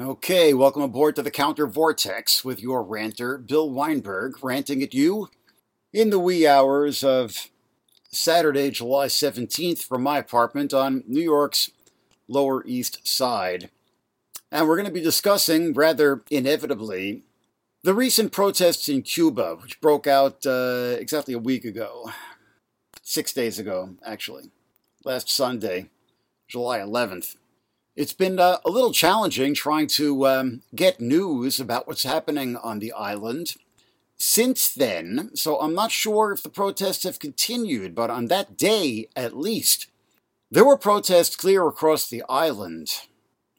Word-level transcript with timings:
Okay, 0.00 0.54
welcome 0.54 0.82
aboard 0.82 1.16
to 1.16 1.24
the 1.24 1.30
Counter 1.30 1.66
Vortex 1.66 2.44
with 2.44 2.62
your 2.62 2.84
ranter, 2.84 3.36
Bill 3.36 3.68
Weinberg, 3.68 4.44
ranting 4.44 4.80
at 4.80 4.94
you 4.94 5.28
in 5.92 6.10
the 6.10 6.20
wee 6.20 6.46
hours 6.46 7.02
of 7.02 7.48
Saturday, 8.08 8.70
July 8.70 9.06
17th 9.06 9.82
from 9.82 10.04
my 10.04 10.18
apartment 10.18 10.72
on 10.72 11.02
New 11.08 11.20
York's 11.20 11.72
Lower 12.28 12.64
East 12.64 13.08
Side. 13.08 13.70
And 14.52 14.68
we're 14.68 14.76
going 14.76 14.86
to 14.86 14.92
be 14.92 15.00
discussing, 15.00 15.74
rather 15.74 16.22
inevitably, 16.30 17.24
the 17.82 17.92
recent 17.92 18.30
protests 18.30 18.88
in 18.88 19.02
Cuba, 19.02 19.56
which 19.56 19.80
broke 19.80 20.06
out 20.06 20.46
uh, 20.46 20.94
exactly 20.96 21.34
a 21.34 21.40
week 21.40 21.64
ago. 21.64 22.12
Six 23.02 23.32
days 23.32 23.58
ago, 23.58 23.96
actually. 24.06 24.52
Last 25.04 25.28
Sunday, 25.28 25.90
July 26.46 26.78
11th. 26.78 27.34
It's 27.98 28.12
been 28.12 28.38
uh, 28.38 28.58
a 28.64 28.70
little 28.70 28.92
challenging 28.92 29.54
trying 29.54 29.88
to 29.88 30.24
um, 30.28 30.62
get 30.72 31.00
news 31.00 31.58
about 31.58 31.88
what's 31.88 32.04
happening 32.04 32.54
on 32.54 32.78
the 32.78 32.92
island 32.92 33.56
since 34.16 34.72
then, 34.72 35.30
so 35.34 35.58
I'm 35.58 35.74
not 35.74 35.90
sure 35.90 36.30
if 36.30 36.44
the 36.44 36.48
protests 36.48 37.02
have 37.02 37.18
continued, 37.18 37.96
but 37.96 38.08
on 38.08 38.26
that 38.26 38.56
day 38.56 39.08
at 39.16 39.36
least, 39.36 39.88
there 40.48 40.64
were 40.64 40.78
protests 40.78 41.34
clear 41.34 41.66
across 41.66 42.08
the 42.08 42.22
island, 42.28 43.00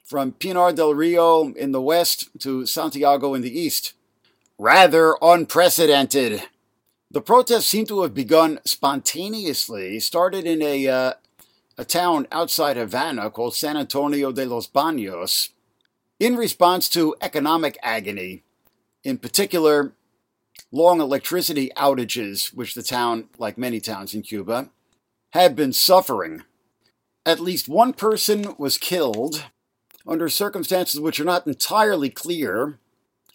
from 0.05 0.32
Pinar 0.32 0.71
del 0.71 0.94
Rio 0.94 1.52
in 1.52 1.74
the 1.74 1.82
west 1.82 2.30
to 2.40 2.66
Santiago 2.66 3.34
in 3.34 3.41
the 3.41 3.60
east. 3.60 3.91
Rather 4.58 5.18
unprecedented. 5.21 6.44
The 7.12 7.21
protests 7.21 7.66
seem 7.66 7.85
to 7.88 8.04
have 8.04 8.13
begun 8.13 8.62
spontaneously, 8.63 9.99
started 9.99 10.46
in 10.46 10.62
a 10.62 10.88
uh, 10.88 11.13
a 11.80 11.86
town 11.86 12.28
outside 12.30 12.76
Havana 12.76 13.32
called 13.32 13.56
San 13.56 13.78
Antonio 13.78 14.34
de 14.34 14.46
los 14.46 14.68
Banos, 14.68 15.52
in 16.20 16.36
response 16.36 16.90
to 16.90 17.16
economic 17.22 17.78
agony, 17.82 18.44
in 19.05 19.18
particular, 19.18 19.94
long 20.74 20.99
electricity 20.99 21.71
outages, 21.77 22.54
which 22.54 22.74
the 22.74 22.84
town, 22.84 23.30
like 23.38 23.58
many 23.58 23.80
towns 23.80 24.13
in 24.13 24.21
Cuba, 24.21 24.70
had 25.30 25.55
been 25.55 25.71
suffering. 25.71 26.44
At 27.26 27.40
least 27.40 27.70
one 27.70 27.93
person 27.93 28.55
was 28.58 28.77
killed 28.77 29.46
under 30.05 30.27
circumstances 30.27 30.99
which 30.99 31.18
are 31.18 31.24
not 31.24 31.48
entirely 31.48 32.10
clear 32.10 32.77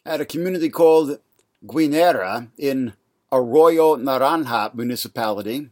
at 0.05 0.21
a 0.21 0.27
community 0.27 0.69
called 0.69 1.19
Guinera 1.65 2.49
in 2.59 2.93
Arroyo 3.33 3.97
Naranja 3.97 4.75
municipality 4.75 5.71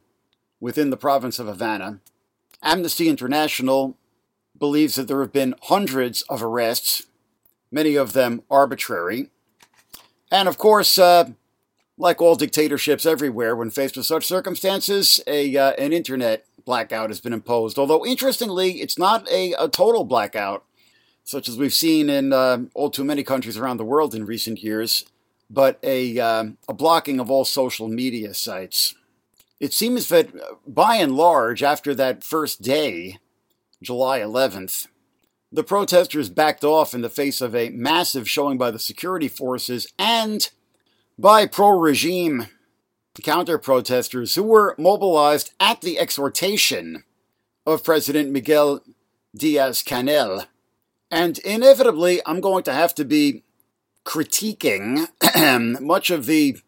within 0.58 0.88
the 0.88 0.96
province 0.96 1.38
of 1.38 1.48
Havana. 1.48 2.00
Amnesty 2.62 3.08
International 3.08 3.96
believes 4.58 4.94
that 4.94 5.08
there 5.08 5.20
have 5.20 5.32
been 5.32 5.54
hundreds 5.62 6.22
of 6.22 6.42
arrests, 6.42 7.06
many 7.70 7.96
of 7.96 8.12
them 8.12 8.42
arbitrary. 8.50 9.30
And 10.30 10.48
of 10.48 10.56
course, 10.58 10.98
uh, 10.98 11.30
like 11.98 12.22
all 12.22 12.36
dictatorships 12.36 13.04
everywhere, 13.04 13.54
when 13.54 13.70
faced 13.70 13.96
with 13.96 14.06
such 14.06 14.26
circumstances, 14.26 15.20
a, 15.26 15.56
uh, 15.56 15.72
an 15.72 15.92
internet 15.92 16.46
blackout 16.64 17.10
has 17.10 17.20
been 17.20 17.32
imposed. 17.32 17.78
Although, 17.78 18.06
interestingly, 18.06 18.80
it's 18.80 18.98
not 18.98 19.28
a, 19.30 19.52
a 19.58 19.68
total 19.68 20.04
blackout, 20.04 20.64
such 21.24 21.48
as 21.48 21.56
we've 21.56 21.74
seen 21.74 22.08
in 22.08 22.32
uh, 22.32 22.58
all 22.74 22.90
too 22.90 23.04
many 23.04 23.22
countries 23.22 23.56
around 23.56 23.76
the 23.76 23.84
world 23.84 24.14
in 24.14 24.24
recent 24.24 24.62
years, 24.62 25.04
but 25.50 25.78
a, 25.82 26.18
uh, 26.18 26.44
a 26.68 26.72
blocking 26.72 27.20
of 27.20 27.30
all 27.30 27.44
social 27.44 27.88
media 27.88 28.32
sites. 28.32 28.94
It 29.62 29.72
seems 29.72 30.08
that 30.08 30.34
uh, 30.34 30.56
by 30.66 30.96
and 30.96 31.14
large, 31.14 31.62
after 31.62 31.94
that 31.94 32.24
first 32.24 32.62
day, 32.62 33.18
July 33.80 34.18
11th, 34.18 34.88
the 35.52 35.62
protesters 35.62 36.28
backed 36.28 36.64
off 36.64 36.94
in 36.94 37.00
the 37.00 37.08
face 37.08 37.40
of 37.40 37.54
a 37.54 37.70
massive 37.70 38.28
showing 38.28 38.58
by 38.58 38.72
the 38.72 38.80
security 38.80 39.28
forces 39.28 39.86
and 39.96 40.50
by 41.16 41.46
pro 41.46 41.78
regime 41.78 42.48
counter 43.22 43.56
protesters 43.56 44.34
who 44.34 44.42
were 44.42 44.74
mobilized 44.78 45.52
at 45.60 45.80
the 45.80 45.96
exhortation 45.96 47.04
of 47.64 47.84
President 47.84 48.32
Miguel 48.32 48.82
Diaz 49.32 49.84
Canel. 49.86 50.46
And 51.08 51.38
inevitably, 51.38 52.20
I'm 52.26 52.40
going 52.40 52.64
to 52.64 52.72
have 52.72 52.96
to 52.96 53.04
be 53.04 53.44
critiquing 54.04 55.06
much 55.80 56.10
of 56.10 56.26
the 56.26 56.58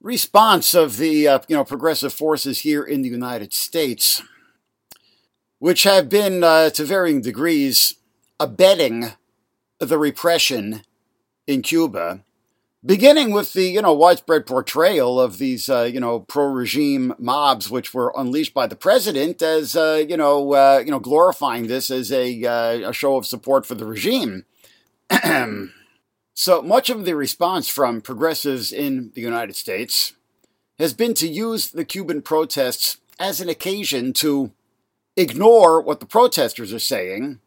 response 0.00 0.74
of 0.74 0.96
the 0.96 1.28
uh, 1.28 1.38
you 1.48 1.56
know 1.56 1.64
progressive 1.64 2.12
forces 2.12 2.60
here 2.60 2.82
in 2.82 3.02
the 3.02 3.08
United 3.08 3.52
States, 3.52 4.22
which 5.58 5.82
have 5.84 6.08
been 6.08 6.42
uh, 6.42 6.70
to 6.70 6.84
varying 6.84 7.20
degrees 7.20 7.94
abetting 8.38 9.12
the 9.78 9.98
repression 9.98 10.82
in 11.46 11.62
Cuba, 11.62 12.22
beginning 12.84 13.32
with 13.32 13.52
the 13.52 13.64
you 13.64 13.82
know 13.82 13.92
widespread 13.92 14.46
portrayal 14.46 15.20
of 15.20 15.38
these 15.38 15.68
uh, 15.68 15.82
you 15.82 16.00
know 16.00 16.20
pro-regime 16.20 17.14
mobs, 17.18 17.70
which 17.70 17.92
were 17.92 18.12
unleashed 18.16 18.54
by 18.54 18.66
the 18.66 18.76
president, 18.76 19.42
as 19.42 19.76
uh, 19.76 20.04
you 20.08 20.16
know 20.16 20.52
uh, 20.54 20.82
you 20.84 20.90
know 20.90 21.00
glorifying 21.00 21.66
this 21.66 21.90
as 21.90 22.10
a, 22.10 22.44
uh, 22.44 22.90
a 22.90 22.92
show 22.92 23.16
of 23.16 23.26
support 23.26 23.66
for 23.66 23.74
the 23.74 23.86
regime. 23.86 24.44
So 26.42 26.62
much 26.62 26.88
of 26.88 27.04
the 27.04 27.14
response 27.14 27.68
from 27.68 28.00
progressives 28.00 28.72
in 28.72 29.10
the 29.14 29.20
United 29.20 29.56
States 29.56 30.14
has 30.78 30.94
been 30.94 31.12
to 31.12 31.28
use 31.28 31.68
the 31.68 31.84
Cuban 31.84 32.22
protests 32.22 32.96
as 33.18 33.42
an 33.42 33.50
occasion 33.50 34.14
to 34.14 34.50
ignore 35.18 35.82
what 35.82 36.00
the 36.00 36.06
protesters 36.06 36.72
are 36.72 36.78
saying 36.78 37.40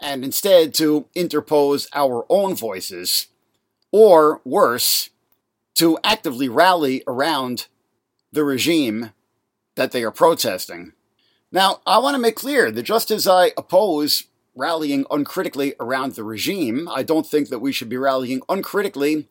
and 0.00 0.24
instead 0.24 0.74
to 0.74 1.06
interpose 1.14 1.86
our 1.94 2.26
own 2.28 2.56
voices, 2.56 3.28
or 3.92 4.40
worse, 4.44 5.10
to 5.76 5.96
actively 6.02 6.48
rally 6.48 7.04
around 7.06 7.68
the 8.32 8.42
regime 8.42 9.12
that 9.76 9.92
they 9.92 10.02
are 10.02 10.10
protesting. 10.10 10.94
Now, 11.52 11.80
I 11.86 11.98
want 11.98 12.16
to 12.16 12.20
make 12.20 12.34
clear 12.34 12.72
that 12.72 12.82
just 12.82 13.12
as 13.12 13.28
I 13.28 13.52
oppose 13.56 14.24
rallying 14.54 15.06
uncritically 15.10 15.74
around 15.80 16.12
the 16.12 16.24
regime. 16.24 16.88
I 16.88 17.02
don't 17.02 17.26
think 17.26 17.48
that 17.48 17.60
we 17.60 17.72
should 17.72 17.88
be 17.88 17.96
rallying 17.96 18.42
uncritically 18.48 19.28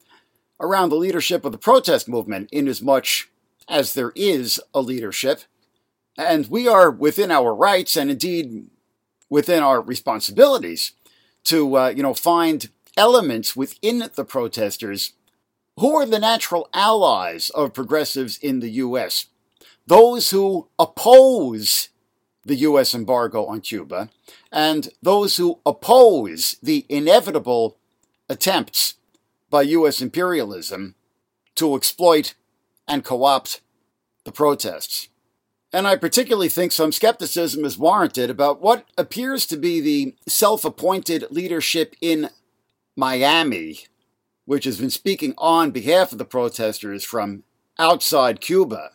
around 0.59 0.89
the 0.89 0.95
leadership 0.95 1.45
of 1.45 1.51
the 1.51 1.57
protest 1.57 2.07
movement, 2.07 2.49
much 2.81 3.29
as 3.67 3.93
there 3.93 4.11
is 4.15 4.59
a 4.73 4.81
leadership. 4.81 5.41
And 6.17 6.47
we 6.49 6.67
are 6.67 6.91
within 6.91 7.31
our 7.31 7.53
rights 7.53 7.95
and 7.95 8.11
indeed 8.11 8.69
within 9.29 9.63
our 9.63 9.81
responsibilities 9.81 10.91
to, 11.45 11.77
uh, 11.77 11.88
you 11.89 12.03
know, 12.03 12.13
find 12.13 12.69
elements 12.97 13.55
within 13.55 14.09
the 14.15 14.25
protesters 14.25 15.13
who 15.77 15.95
are 15.95 16.05
the 16.05 16.19
natural 16.19 16.69
allies 16.73 17.49
of 17.51 17.73
progressives 17.73 18.38
in 18.38 18.59
the 18.59 18.71
U.S. 18.71 19.27
Those 19.88 20.31
who 20.31 20.67
oppose 20.77 21.89
the 22.46 22.56
U.S. 22.56 22.94
embargo 22.94 23.46
on 23.46 23.62
Cuba, 23.62 24.09
and 24.52 24.90
those 25.02 25.38
who 25.38 25.59
oppose 25.66 26.57
the 26.62 26.85
inevitable 26.90 27.78
attempts 28.29 28.96
by 29.50 29.62
U.S. 29.63 30.02
imperialism 30.02 30.96
to 31.56 31.75
exploit 31.75 32.34
and 32.88 33.03
co 33.03 33.24
opt 33.24 33.62
the 34.24 34.31
protests. 34.31 35.09
And 35.74 35.88
I 35.88 35.96
particularly 35.96 36.50
think 36.50 36.72
some 36.72 36.91
skepticism 36.91 37.63
is 37.63 37.78
warranted 37.78 38.30
about 38.30 38.62
what 38.62 38.85
appears 38.97 39.46
to 39.47 39.57
be 39.57 39.80
the 39.80 40.16
self 40.28 40.66
appointed 40.66 41.25
leadership 41.30 41.96
in 42.01 42.30
Miami, 42.96 43.80
which 44.46 44.66
has 44.66 44.80
been 44.80 44.90
speaking 44.90 45.34
on 45.38 45.72
behalf 45.72 46.12
of 46.12 46.18
the 46.18 46.25
protesters 46.25 47.06
from 47.06 47.44
outside 47.80 48.41
Cuba, 48.41 48.91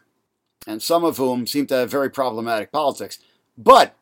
and 0.67 0.83
some 0.83 1.03
of 1.03 1.17
whom 1.17 1.47
seem 1.47 1.67
to 1.69 1.75
have 1.75 1.91
very 1.91 2.11
problematic 2.11 2.73
politics. 2.73 3.19
But 3.57 3.97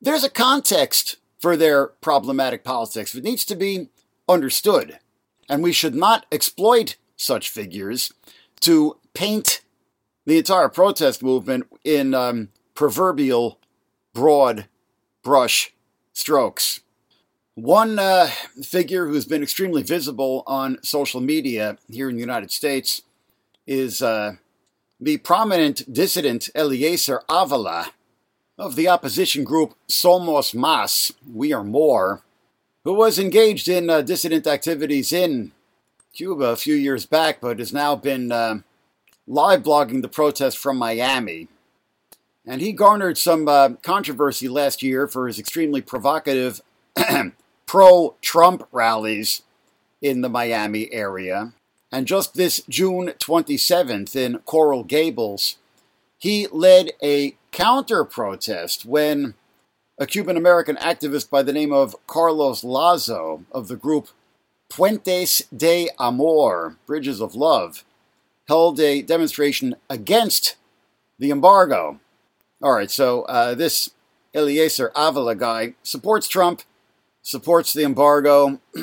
there's 0.00 0.24
a 0.24 0.30
context 0.30 1.16
for 1.38 1.56
their 1.56 1.86
problematic 1.86 2.64
politics. 2.64 3.14
It 3.14 3.24
needs 3.24 3.44
to 3.46 3.54
be 3.54 3.88
understood. 4.28 4.98
And 5.48 5.62
we 5.62 5.72
should 5.72 5.94
not 5.94 6.26
exploit 6.32 6.96
such 7.16 7.50
figures 7.50 8.12
to 8.60 8.96
paint 9.12 9.60
the 10.26 10.38
entire 10.38 10.68
protest 10.68 11.22
movement 11.22 11.66
in 11.84 12.14
um, 12.14 12.48
proverbial 12.74 13.58
broad 14.14 14.66
brush 15.22 15.72
strokes. 16.12 16.80
One 17.54 17.98
uh, 17.98 18.28
figure 18.62 19.06
who's 19.06 19.26
been 19.26 19.42
extremely 19.42 19.82
visible 19.82 20.42
on 20.46 20.82
social 20.82 21.20
media 21.20 21.78
here 21.88 22.08
in 22.08 22.16
the 22.16 22.20
United 22.20 22.50
States 22.50 23.02
is 23.66 24.02
uh, 24.02 24.36
the 25.00 25.18
prominent 25.18 25.92
dissident 25.92 26.48
Eliezer 26.54 27.22
Avila, 27.28 27.92
of 28.58 28.76
the 28.76 28.88
opposition 28.88 29.44
group 29.44 29.74
Somos 29.88 30.54
Mas, 30.54 31.12
We 31.32 31.52
Are 31.52 31.64
More, 31.64 32.22
who 32.84 32.94
was 32.94 33.18
engaged 33.18 33.68
in 33.68 33.90
uh, 33.90 34.02
dissident 34.02 34.46
activities 34.46 35.12
in 35.12 35.52
Cuba 36.12 36.46
a 36.46 36.56
few 36.56 36.74
years 36.74 37.06
back, 37.06 37.40
but 37.40 37.58
has 37.58 37.72
now 37.72 37.96
been 37.96 38.30
uh, 38.30 38.60
live 39.26 39.62
blogging 39.62 40.02
the 40.02 40.08
protest 40.08 40.58
from 40.58 40.76
Miami. 40.76 41.48
And 42.46 42.60
he 42.60 42.72
garnered 42.72 43.18
some 43.18 43.48
uh, 43.48 43.70
controversy 43.82 44.48
last 44.48 44.82
year 44.82 45.08
for 45.08 45.26
his 45.26 45.38
extremely 45.38 45.80
provocative 45.80 46.60
pro 47.66 48.14
Trump 48.20 48.68
rallies 48.70 49.42
in 50.02 50.20
the 50.20 50.28
Miami 50.28 50.92
area. 50.92 51.54
And 51.90 52.06
just 52.06 52.34
this 52.34 52.62
June 52.68 53.12
27th 53.18 54.14
in 54.14 54.38
Coral 54.40 54.84
Gables, 54.84 55.56
he 56.18 56.46
led 56.52 56.90
a 57.02 57.36
counter 57.54 58.04
protest 58.04 58.84
when 58.84 59.34
a 59.96 60.06
Cuban 60.06 60.36
American 60.36 60.74
activist 60.74 61.30
by 61.30 61.40
the 61.40 61.52
name 61.52 61.72
of 61.72 61.94
Carlos 62.08 62.64
Lazo 62.64 63.44
of 63.52 63.68
the 63.68 63.76
group 63.76 64.08
Puentes 64.68 65.40
de 65.56 65.88
Amor, 66.00 66.76
Bridges 66.84 67.20
of 67.20 67.36
Love, 67.36 67.84
held 68.48 68.80
a 68.80 69.02
demonstration 69.02 69.76
against 69.88 70.56
the 71.20 71.30
embargo. 71.30 72.00
All 72.60 72.72
right, 72.72 72.90
so 72.90 73.22
uh, 73.22 73.54
this 73.54 73.90
Eliezer 74.34 74.90
Avila 74.96 75.36
guy 75.36 75.74
supports 75.84 76.26
Trump, 76.26 76.62
supports 77.22 77.72
the 77.72 77.84
embargo. 77.84 78.58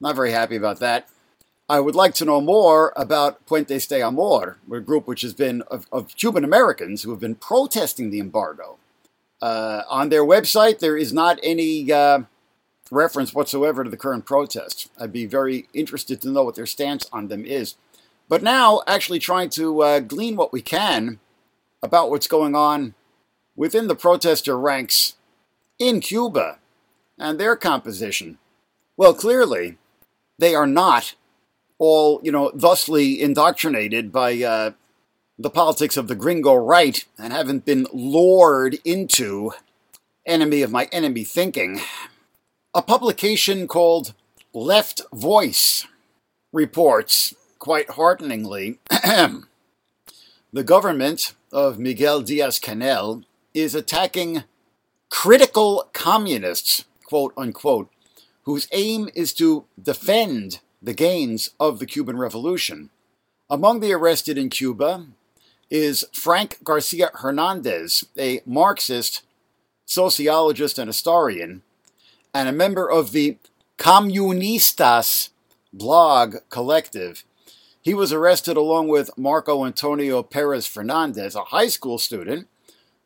Not 0.00 0.14
very 0.14 0.30
happy 0.30 0.54
about 0.54 0.78
that. 0.78 1.08
I 1.70 1.80
would 1.80 1.94
like 1.94 2.14
to 2.14 2.24
know 2.24 2.40
more 2.40 2.94
about 2.96 3.44
Puentes 3.46 3.86
de 3.86 4.00
Amor, 4.00 4.56
a 4.72 4.80
group 4.80 5.06
which 5.06 5.20
has 5.20 5.34
been 5.34 5.60
of, 5.62 5.86
of 5.92 6.16
Cuban 6.16 6.42
Americans 6.42 7.02
who 7.02 7.10
have 7.10 7.20
been 7.20 7.34
protesting 7.34 8.10
the 8.10 8.20
embargo. 8.20 8.78
Uh, 9.42 9.82
on 9.88 10.08
their 10.08 10.24
website, 10.24 10.78
there 10.78 10.96
is 10.96 11.12
not 11.12 11.38
any 11.42 11.92
uh, 11.92 12.20
reference 12.90 13.34
whatsoever 13.34 13.84
to 13.84 13.90
the 13.90 13.98
current 13.98 14.24
protests. 14.24 14.88
I'd 14.98 15.12
be 15.12 15.26
very 15.26 15.68
interested 15.74 16.22
to 16.22 16.30
know 16.30 16.44
what 16.44 16.54
their 16.54 16.64
stance 16.64 17.06
on 17.12 17.28
them 17.28 17.44
is. 17.44 17.74
But 18.30 18.42
now, 18.42 18.80
actually 18.86 19.18
trying 19.18 19.50
to 19.50 19.82
uh, 19.82 20.00
glean 20.00 20.36
what 20.36 20.54
we 20.54 20.62
can 20.62 21.20
about 21.82 22.08
what's 22.10 22.26
going 22.26 22.54
on 22.54 22.94
within 23.56 23.88
the 23.88 23.94
protester 23.94 24.58
ranks 24.58 25.16
in 25.78 26.00
Cuba 26.00 26.58
and 27.18 27.38
their 27.38 27.56
composition. 27.56 28.38
Well, 28.96 29.12
clearly, 29.12 29.76
they 30.38 30.54
are 30.54 30.66
not 30.66 31.14
all, 31.78 32.20
you 32.22 32.32
know, 32.32 32.50
thusly 32.54 33.20
indoctrinated 33.20 34.12
by 34.12 34.42
uh, 34.42 34.72
the 35.38 35.50
politics 35.50 35.96
of 35.96 36.08
the 36.08 36.16
gringo 36.16 36.54
right 36.54 37.04
and 37.16 37.32
haven't 37.32 37.64
been 37.64 37.86
lured 37.92 38.78
into 38.84 39.52
enemy 40.26 40.62
of 40.62 40.70
my 40.70 40.88
enemy 40.92 41.24
thinking. 41.24 41.80
A 42.74 42.82
publication 42.82 43.66
called 43.66 44.14
Left 44.52 45.02
Voice 45.12 45.86
reports, 46.52 47.34
quite 47.58 47.90
hearteningly, 47.90 48.78
the 48.90 49.44
government 50.64 51.34
of 51.52 51.78
Miguel 51.78 52.22
Diaz 52.22 52.58
Canel 52.58 53.24
is 53.54 53.74
attacking 53.74 54.44
critical 55.10 55.88
communists, 55.92 56.84
quote 57.04 57.32
unquote, 57.36 57.90
whose 58.42 58.68
aim 58.72 59.08
is 59.14 59.32
to 59.34 59.64
defend 59.80 60.60
the 60.80 60.94
gains 60.94 61.50
of 61.58 61.78
the 61.78 61.86
Cuban 61.86 62.18
Revolution. 62.18 62.90
Among 63.50 63.80
the 63.80 63.92
arrested 63.92 64.38
in 64.38 64.50
Cuba 64.50 65.06
is 65.70 66.04
Frank 66.12 66.58
Garcia 66.62 67.10
Hernandez, 67.14 68.04
a 68.16 68.40
Marxist, 68.46 69.22
sociologist, 69.84 70.78
and 70.78 70.88
historian, 70.88 71.62
and 72.34 72.48
a 72.48 72.52
member 72.52 72.88
of 72.90 73.12
the 73.12 73.38
Comunistas 73.78 75.30
blog 75.72 76.36
collective. 76.50 77.24
He 77.80 77.94
was 77.94 78.12
arrested 78.12 78.56
along 78.56 78.88
with 78.88 79.16
Marco 79.16 79.64
Antonio 79.64 80.22
Perez 80.22 80.66
Fernandez, 80.66 81.34
a 81.34 81.44
high 81.44 81.68
school 81.68 81.98
student 81.98 82.48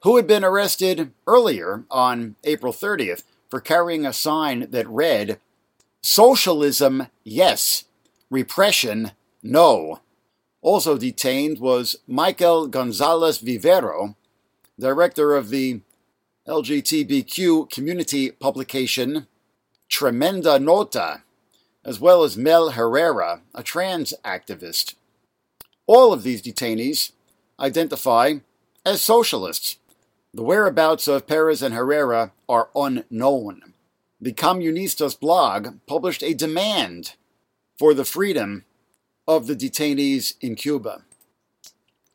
who 0.02 0.16
had 0.16 0.26
been 0.26 0.44
arrested 0.44 1.12
earlier 1.26 1.84
on 1.90 2.34
April 2.42 2.72
30th 2.72 3.22
for 3.48 3.60
carrying 3.60 4.04
a 4.04 4.12
sign 4.12 4.66
that 4.70 4.88
read, 4.88 5.38
Socialism, 6.02 7.06
yes. 7.22 7.84
Repression, 8.28 9.12
no. 9.40 10.00
Also 10.60 10.98
detained 10.98 11.60
was 11.60 11.96
Michael 12.08 12.66
Gonzalez 12.66 13.38
Vivero, 13.38 14.16
director 14.78 15.36
of 15.36 15.50
the 15.50 15.80
LGBTQ 16.48 17.70
community 17.70 18.32
publication 18.32 19.28
Tremenda 19.88 20.60
Nota, 20.60 21.22
as 21.84 22.00
well 22.00 22.24
as 22.24 22.36
Mel 22.36 22.70
Herrera, 22.70 23.42
a 23.54 23.62
trans 23.62 24.12
activist. 24.24 24.94
All 25.86 26.12
of 26.12 26.24
these 26.24 26.42
detainees 26.42 27.12
identify 27.60 28.38
as 28.84 29.02
socialists. 29.02 29.76
The 30.34 30.42
whereabouts 30.42 31.06
of 31.06 31.28
Perez 31.28 31.62
and 31.62 31.74
Herrera 31.74 32.32
are 32.48 32.70
unknown 32.74 33.71
the 34.22 34.32
Comunistas 34.32 35.18
blog 35.18 35.80
published 35.88 36.22
a 36.22 36.32
demand 36.32 37.16
for 37.76 37.92
the 37.92 38.04
freedom 38.04 38.64
of 39.26 39.48
the 39.48 39.56
detainees 39.56 40.36
in 40.40 40.54
Cuba. 40.54 41.02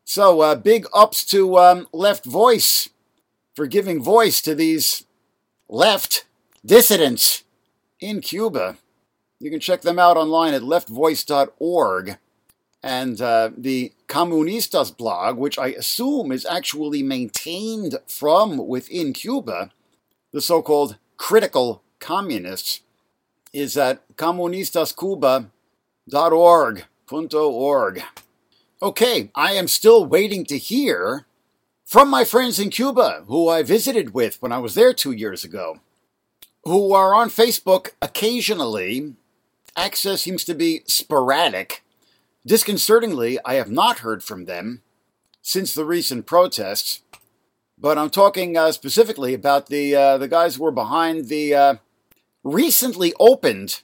So, 0.06 0.39
uh, 0.39 0.56
big 0.56 0.88
ups 0.94 1.25
to 1.25 1.57
um, 1.57 1.88
Left 1.92 2.24
Voice 2.24 2.89
for 3.54 3.68
giving 3.68 4.01
voice 4.01 4.39
to 4.42 4.56
these 4.56 5.04
left 5.68 6.24
dissidents 6.65 7.44
in 8.00 8.21
Cuba. 8.21 8.77
You 9.42 9.51
can 9.51 9.59
check 9.59 9.81
them 9.81 10.00
out 10.00 10.15
online 10.15 10.54
at 10.54 10.62
leftvoice.org. 10.62 12.18
And 12.81 13.19
uh, 13.19 13.50
the 13.57 13.92
Comunistas 14.07 14.95
blog, 14.95 15.38
which 15.38 15.59
I 15.59 15.68
assume 15.69 16.31
is 16.31 16.45
actually 16.45 17.04
maintained 17.04 17.95
from 18.07 18.65
within 18.65 19.12
Cuba, 19.12 19.71
the 20.31 20.39
so 20.39 20.62
called 20.62 20.98
critical 21.18 21.83
communists 21.99 22.81
is 23.53 23.77
at 23.77 24.15
comunistascuba.org. 24.15 26.85
.org. 27.11 28.03
Okay, 28.81 29.31
I 29.33 29.53
am 29.53 29.67
still 29.67 30.05
waiting 30.05 30.45
to 30.45 30.57
hear 30.57 31.25
from 31.85 32.09
my 32.09 32.23
friends 32.23 32.59
in 32.59 32.69
Cuba 32.69 33.23
who 33.27 33.47
I 33.47 33.63
visited 33.63 34.13
with 34.13 34.41
when 34.41 34.51
I 34.51 34.57
was 34.57 34.75
there 34.75 34.94
two 34.94 35.13
years 35.13 35.44
ago, 35.44 35.79
who 36.63 36.94
are 36.94 37.15
on 37.15 37.29
Facebook 37.29 37.91
occasionally. 38.01 39.15
Access 39.75 40.21
seems 40.21 40.44
to 40.44 40.53
be 40.53 40.81
sporadic. 40.85 41.83
Disconcertingly, 42.45 43.39
I 43.45 43.55
have 43.55 43.71
not 43.71 43.99
heard 43.99 44.23
from 44.23 44.45
them 44.45 44.81
since 45.41 45.73
the 45.73 45.85
recent 45.85 46.25
protests, 46.25 47.01
but 47.77 47.97
I'm 47.97 48.09
talking 48.09 48.57
uh, 48.57 48.71
specifically 48.73 49.33
about 49.33 49.67
the 49.67 49.95
uh, 49.95 50.17
the 50.17 50.27
guys 50.27 50.55
who 50.55 50.63
were 50.63 50.71
behind 50.71 51.29
the 51.29 51.55
uh, 51.55 51.75
recently 52.47 53.13
opened 53.19 53.81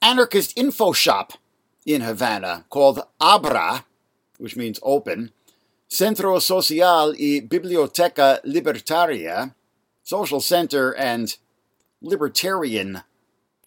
anarchist 0.00 0.58
info 0.58 0.92
shop 0.92 1.34
in 1.86 2.00
Havana 2.00 2.64
called 2.68 3.00
ABRA, 3.20 3.84
which 4.38 4.56
means 4.56 4.80
open, 4.82 5.30
Centro 5.88 6.38
Social 6.38 7.12
y 7.12 7.40
Biblioteca 7.46 8.40
Libertaria, 8.44 9.54
social 10.02 10.40
center 10.40 10.94
and 10.94 11.36
libertarian 12.00 13.02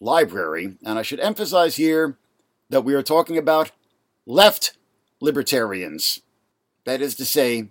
library. 0.02 0.76
And 0.84 1.00
I 1.00 1.02
should 1.02 1.20
emphasize 1.20 1.78
here 1.78 2.18
that 2.70 2.84
we 2.84 2.94
are 2.94 3.04
talking 3.04 3.38
about 3.38 3.72
left 4.26 4.78
libertarians. 5.22 6.22
That 6.84 7.02
is 7.02 7.16
to 7.16 7.26
say, 7.26 7.70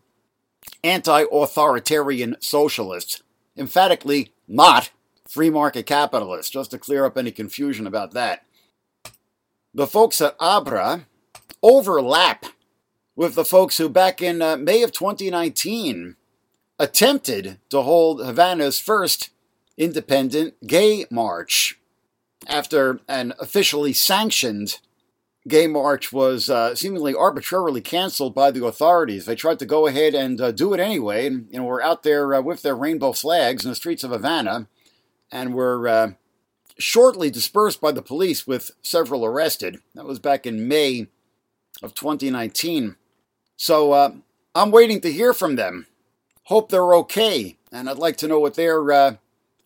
anti 0.83 1.25
authoritarian 1.31 2.37
socialists. 2.41 3.23
Emphatically 3.57 4.33
not 4.49 4.91
free 5.29 5.51
market 5.51 5.87
capitalists, 5.87 6.51
just 6.51 6.71
to 6.71 6.79
clear 6.79 7.05
up 7.05 7.17
any 7.17 7.31
confusion 7.31 7.87
about 7.87 8.13
that. 8.13 8.45
The 9.73 9.87
folks 9.87 10.21
at 10.21 10.37
Abra 10.39 11.07
overlap 11.63 12.47
with 13.17 13.35
the 13.35 13.45
folks 13.45 13.79
who, 13.79 13.89
back 13.89 14.21
in 14.21 14.43
uh, 14.43 14.57
May 14.57 14.83
of 14.83 14.93
2019, 14.93 16.17
attempted 16.79 17.59
to 17.71 17.83
hold 17.83 18.25
Havana's 18.25 18.79
first 18.79 19.31
independent 19.77 20.55
gay 20.67 21.07
march. 21.11 21.79
After 22.47 23.01
an 23.09 23.33
officially 23.41 23.93
sanctioned 23.95 24.79
gay 25.49 25.67
march 25.67 26.13
was 26.13 26.51
uh, 26.51 26.75
seemingly 26.75 27.15
arbitrarily 27.15 27.81
canceled 27.81 28.35
by 28.35 28.51
the 28.51 28.65
authorities. 28.65 29.27
They 29.27 29.35
tried 29.35 29.59
to 29.61 29.67
go 29.67 29.87
ahead 29.87 30.15
and 30.15 30.41
uh, 30.41 30.53
do 30.53 30.75
it 30.75 30.81
anyway, 30.81 31.27
and 31.27 31.49
you 31.51 31.59
know, 31.59 31.65
were 31.65 31.83
out 31.83 32.03
there 32.03 32.35
uh, 32.35 32.43
with 32.43 32.63
their 32.63 32.77
rainbow 32.77 33.13
flags 33.13 33.65
in 33.65 33.71
the 33.71 33.75
streets 33.75 34.05
of 34.05 34.11
Havana 34.11 34.69
and 35.35 35.53
were 35.53 35.89
uh, 35.89 36.13
shortly 36.79 37.29
dispersed 37.29 37.81
by 37.81 37.91
the 37.91 38.01
police 38.01 38.47
with 38.47 38.71
several 38.81 39.25
arrested. 39.25 39.81
That 39.95 40.07
was 40.07 40.21
back 40.21 40.47
in 40.47 40.69
May 40.69 41.09
of 41.83 41.93
2019. 41.95 42.95
So 43.57 43.93
uh, 43.93 44.13
I'm 44.55 44.71
waiting 44.71 45.01
to 45.01 45.13
hear 45.13 45.35
from 45.35 45.57
them. 45.57 45.87
Hope 46.45 46.69
they're 46.69 46.95
okay, 46.95 47.57
and 47.73 47.91
I'd 47.91 47.99
like 47.99 48.17
to 48.19 48.29
know 48.29 48.39
what 48.39 48.55
their 48.55 48.93
uh, 48.93 49.17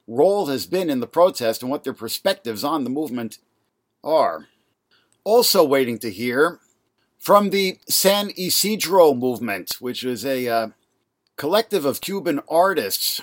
role 0.07 0.47
has 0.47 0.65
been 0.65 0.89
in 0.89 1.01
the 1.01 1.07
protest 1.07 1.61
and 1.61 1.71
what 1.71 1.85
their 1.85 1.93
perspectives 1.93 2.65
on 2.65 2.85
the 2.85 2.91
movement 2.91 3.39
are. 4.03 4.47
Also, 5.25 5.65
waiting 5.65 5.99
to 5.99 6.11
hear 6.11 6.61
from 7.19 7.51
the 7.51 7.79
San 7.89 8.31
Isidro 8.39 9.13
movement, 9.13 9.77
which 9.81 10.05
is 10.05 10.25
a 10.25 10.49
uh, 10.49 10.69
collective 11.37 11.85
of 11.85 12.01
Cuban 12.01 12.41
artists 12.49 13.21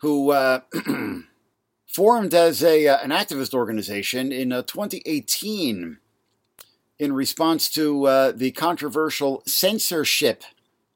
who 0.00 0.30
uh, 0.30 0.60
formed 1.86 2.34
as 2.34 2.62
a, 2.62 2.86
uh, 2.88 2.98
an 3.02 3.10
activist 3.10 3.54
organization 3.54 4.32
in 4.32 4.52
uh, 4.52 4.62
2018 4.62 5.98
in 6.98 7.12
response 7.12 7.68
to 7.70 8.06
uh, 8.06 8.32
the 8.32 8.50
controversial 8.52 9.42
censorship 9.46 10.44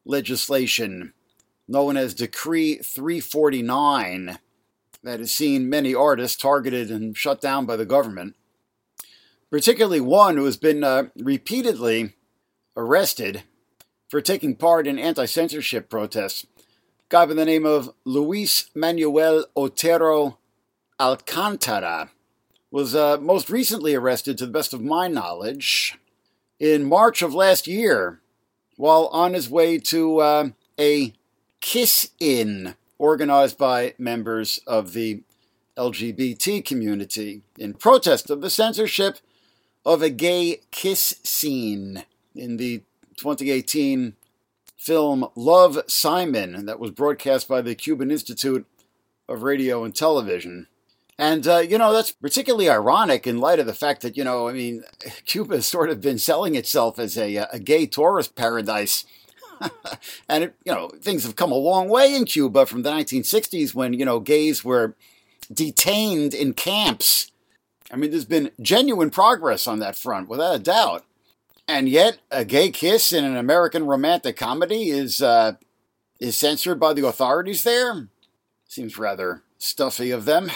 legislation 0.04 1.12
known 1.66 1.96
as 1.96 2.14
Decree 2.14 2.76
349 2.76 4.38
that 5.02 5.20
has 5.20 5.32
seen 5.32 5.68
many 5.68 5.94
artists 5.94 6.36
targeted 6.36 6.90
and 6.90 7.16
shut 7.16 7.40
down 7.40 7.66
by 7.66 7.76
the 7.76 7.86
government, 7.86 8.36
particularly 9.50 10.00
one 10.00 10.36
who 10.36 10.44
has 10.44 10.56
been 10.56 10.84
uh, 10.84 11.04
repeatedly 11.16 12.14
arrested 12.76 13.44
for 14.08 14.20
taking 14.20 14.56
part 14.56 14.86
in 14.86 14.98
anti 14.98 15.24
censorship 15.24 15.88
protests. 15.88 16.46
Guy 17.14 17.26
by 17.26 17.34
the 17.34 17.44
name 17.44 17.64
of 17.64 17.94
Luis 18.04 18.70
Manuel 18.74 19.44
Otero 19.56 20.36
Alcantara 20.98 22.10
was 22.72 22.92
uh, 22.96 23.18
most 23.18 23.48
recently 23.48 23.94
arrested, 23.94 24.36
to 24.36 24.46
the 24.46 24.50
best 24.50 24.74
of 24.74 24.82
my 24.82 25.06
knowledge, 25.06 25.96
in 26.58 26.82
March 26.82 27.22
of 27.22 27.32
last 27.32 27.68
year 27.68 28.20
while 28.74 29.06
on 29.12 29.32
his 29.32 29.48
way 29.48 29.78
to 29.78 30.18
uh, 30.18 30.48
a 30.76 31.14
kiss 31.60 32.10
in 32.18 32.74
organized 32.98 33.58
by 33.58 33.94
members 33.96 34.58
of 34.66 34.92
the 34.92 35.22
LGBT 35.76 36.64
community 36.64 37.42
in 37.56 37.74
protest 37.74 38.28
of 38.28 38.40
the 38.40 38.50
censorship 38.50 39.18
of 39.86 40.02
a 40.02 40.10
gay 40.10 40.62
kiss 40.72 41.20
scene 41.22 42.02
in 42.34 42.56
the 42.56 42.82
2018 43.16 44.14
film 44.84 45.26
Love 45.34 45.78
Simon 45.86 46.66
that 46.66 46.78
was 46.78 46.90
broadcast 46.90 47.48
by 47.48 47.62
the 47.62 47.74
Cuban 47.74 48.10
Institute 48.10 48.66
of 49.28 49.42
Radio 49.42 49.82
and 49.82 49.96
Television. 49.96 50.66
And, 51.18 51.46
uh, 51.46 51.58
you 51.58 51.78
know, 51.78 51.92
that's 51.92 52.10
particularly 52.10 52.68
ironic 52.68 53.26
in 53.26 53.38
light 53.38 53.60
of 53.60 53.66
the 53.66 53.72
fact 53.72 54.02
that, 54.02 54.16
you 54.16 54.24
know, 54.24 54.48
I 54.48 54.52
mean, 54.52 54.84
Cuba 55.26 55.56
has 55.56 55.66
sort 55.66 55.88
of 55.88 56.00
been 56.00 56.18
selling 56.18 56.54
itself 56.54 56.98
as 56.98 57.16
a, 57.16 57.36
a 57.36 57.58
gay 57.58 57.86
tourist 57.86 58.34
paradise. 58.34 59.06
and, 60.28 60.44
it, 60.44 60.54
you 60.64 60.72
know, 60.72 60.88
things 61.00 61.24
have 61.24 61.36
come 61.36 61.52
a 61.52 61.56
long 61.56 61.88
way 61.88 62.14
in 62.14 62.26
Cuba 62.26 62.66
from 62.66 62.82
the 62.82 62.90
1960s 62.90 63.74
when, 63.74 63.94
you 63.94 64.04
know, 64.04 64.20
gays 64.20 64.64
were 64.64 64.96
detained 65.50 66.34
in 66.34 66.52
camps. 66.52 67.30
I 67.90 67.96
mean, 67.96 68.10
there's 68.10 68.24
been 68.24 68.50
genuine 68.60 69.10
progress 69.10 69.66
on 69.66 69.78
that 69.78 69.96
front, 69.96 70.28
without 70.28 70.56
a 70.56 70.58
doubt. 70.58 71.04
And 71.66 71.88
yet, 71.88 72.18
a 72.30 72.44
gay 72.44 72.70
kiss 72.70 73.12
in 73.12 73.24
an 73.24 73.36
American 73.36 73.86
romantic 73.86 74.36
comedy 74.36 74.90
is, 74.90 75.22
uh, 75.22 75.54
is 76.20 76.36
censored 76.36 76.78
by 76.78 76.92
the 76.92 77.06
authorities 77.06 77.64
there? 77.64 78.08
Seems 78.68 78.98
rather 78.98 79.42
stuffy 79.58 80.10
of 80.10 80.24
them. 80.26 80.50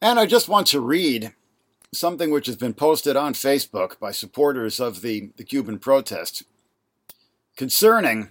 And 0.00 0.18
I 0.18 0.26
just 0.26 0.48
want 0.48 0.68
to 0.68 0.80
read 0.80 1.32
something 1.92 2.30
which 2.30 2.46
has 2.46 2.56
been 2.56 2.74
posted 2.74 3.16
on 3.16 3.34
Facebook 3.34 3.98
by 3.98 4.12
supporters 4.12 4.80
of 4.80 5.02
the, 5.02 5.30
the 5.36 5.44
Cuban 5.44 5.78
protest 5.78 6.44
concerning 7.56 8.30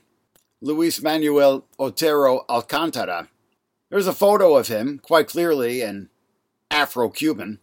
Luis 0.62 1.02
Manuel 1.02 1.66
Otero 1.80 2.46
Alcantara. 2.50 3.30
There's 3.90 4.08
a 4.08 4.14
photo 4.14 4.56
of 4.56 4.68
him, 4.68 5.00
quite 5.00 5.28
clearly 5.28 5.82
an 5.82 6.10
Afro 6.70 7.10
Cuban, 7.10 7.60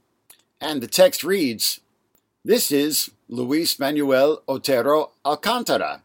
and 0.61 0.83
the 0.83 0.87
text 0.87 1.25
reads 1.25 1.81
This 2.45 2.71
is 2.71 3.11
Luis 3.31 3.79
Manuel 3.79 4.43
Otero 4.49 5.13
Alcantara, 5.23 6.03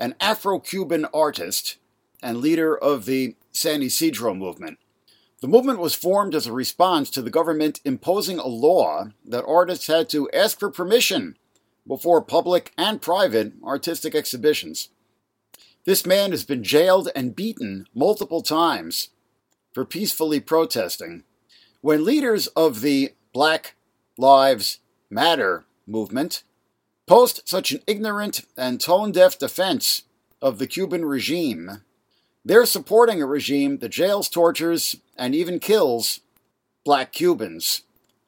an 0.00 0.14
Afro 0.18 0.58
Cuban 0.58 1.04
artist 1.12 1.76
and 2.22 2.38
leader 2.38 2.74
of 2.74 3.04
the 3.04 3.36
San 3.50 3.82
Isidro 3.82 4.32
movement. 4.32 4.78
The 5.42 5.48
movement 5.48 5.80
was 5.80 5.94
formed 5.94 6.34
as 6.34 6.46
a 6.46 6.52
response 6.52 7.10
to 7.10 7.20
the 7.20 7.28
government 7.28 7.80
imposing 7.84 8.38
a 8.38 8.46
law 8.46 9.08
that 9.22 9.44
artists 9.44 9.86
had 9.86 10.08
to 10.10 10.30
ask 10.30 10.58
for 10.58 10.70
permission 10.70 11.36
before 11.86 12.22
public 12.22 12.72
and 12.78 13.02
private 13.02 13.52
artistic 13.62 14.14
exhibitions. 14.14 14.88
This 15.84 16.06
man 16.06 16.30
has 16.30 16.44
been 16.44 16.64
jailed 16.64 17.10
and 17.14 17.36
beaten 17.36 17.86
multiple 17.94 18.40
times 18.40 19.10
for 19.74 19.84
peacefully 19.84 20.40
protesting. 20.40 21.24
When 21.82 22.02
leaders 22.04 22.46
of 22.48 22.80
the 22.80 23.12
Black 23.34 23.74
Lives 24.16 24.78
Matter 25.10 25.66
movement 25.86 26.44
post 27.06 27.48
such 27.48 27.72
an 27.72 27.80
ignorant 27.86 28.44
and 28.56 28.80
tone 28.80 29.12
deaf 29.12 29.38
defense 29.38 30.02
of 30.40 30.58
the 30.58 30.66
Cuban 30.66 31.04
regime, 31.04 31.82
they're 32.44 32.66
supporting 32.66 33.22
a 33.22 33.26
regime 33.26 33.78
that 33.78 33.90
jails, 33.90 34.28
tortures, 34.28 34.96
and 35.16 35.34
even 35.34 35.60
kills 35.60 36.20
black 36.84 37.12
Cubans, 37.12 37.82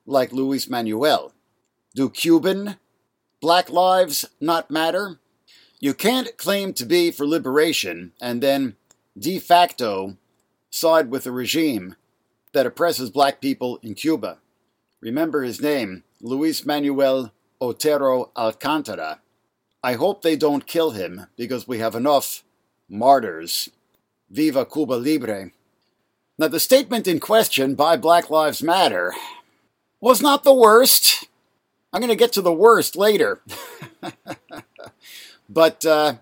like 0.07 0.33
Luis 0.33 0.69
Manuel. 0.69 1.33
Do 1.95 2.09
Cuban 2.09 2.77
black 3.41 3.69
lives 3.69 4.25
not 4.41 4.71
matter? 4.71 5.19
You 5.81 5.95
can't 5.95 6.37
claim 6.39 6.73
to 6.75 6.87
be 6.87 7.11
for 7.11 7.27
liberation 7.27 8.13
and 8.21 8.41
then 8.41 8.77
de 9.19 9.39
facto 9.39 10.17
side 10.71 11.11
with 11.11 11.27
a 11.27 11.33
regime 11.33 11.97
that 12.53 12.67
oppresses 12.67 13.11
black 13.11 13.41
people 13.41 13.79
in 13.83 13.95
Cuba. 13.95 14.39
Remember 15.01 15.43
his 15.43 15.61
name, 15.61 16.05
Luis 16.21 16.65
Manuel 16.65 17.33
Otero 17.61 18.31
Alcantara. 18.37 19.21
I 19.83 19.95
hope 19.95 20.23
they 20.23 20.37
don't 20.37 20.67
kill 20.67 20.93
him 20.93 21.27
because 21.37 21.69
we 21.69 21.79
have 21.79 21.95
enough 21.95 22.43
martyrs 22.89 23.69
Viva 24.31 24.65
Cuba 24.65 24.95
Libre. 24.95 25.51
Now, 26.39 26.49
the 26.49 26.59
statement 26.59 27.07
in 27.07 27.21
question 27.21 27.75
by 27.75 27.97
Black 27.97 28.31
Lives 28.31 28.63
Matter 28.63 29.13
was 30.01 30.21
not 30.21 30.43
the 30.43 30.55
worst. 30.55 31.29
I'm 31.93 32.01
going 32.01 32.09
to 32.09 32.17
get 32.17 32.33
to 32.33 32.43
the 32.43 32.53
worst 32.53 32.97
later. 32.97 33.41
but 35.49 35.85
uh, 35.85 36.15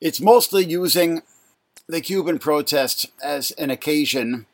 it's 0.00 0.20
mostly 0.20 0.64
using 0.64 1.22
the 1.86 2.00
Cuban 2.00 2.38
protests 2.38 3.06
as 3.22 3.50
an 3.52 3.70
occasion 3.70 4.46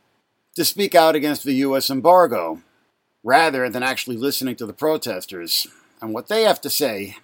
to 0.57 0.65
speak 0.65 0.95
out 0.95 1.15
against 1.15 1.45
the 1.45 1.55
U.S. 1.55 1.89
embargo, 1.91 2.63
rather 3.23 3.69
than 3.69 3.85
actually 3.85 4.17
listening 4.17 4.57
to 4.57 4.67
the 4.67 4.73
protesters 4.73 5.69
and 6.01 6.13
what 6.13 6.29
they 6.29 6.43
have 6.43 6.61
to 6.63 6.71
say. 6.71 7.17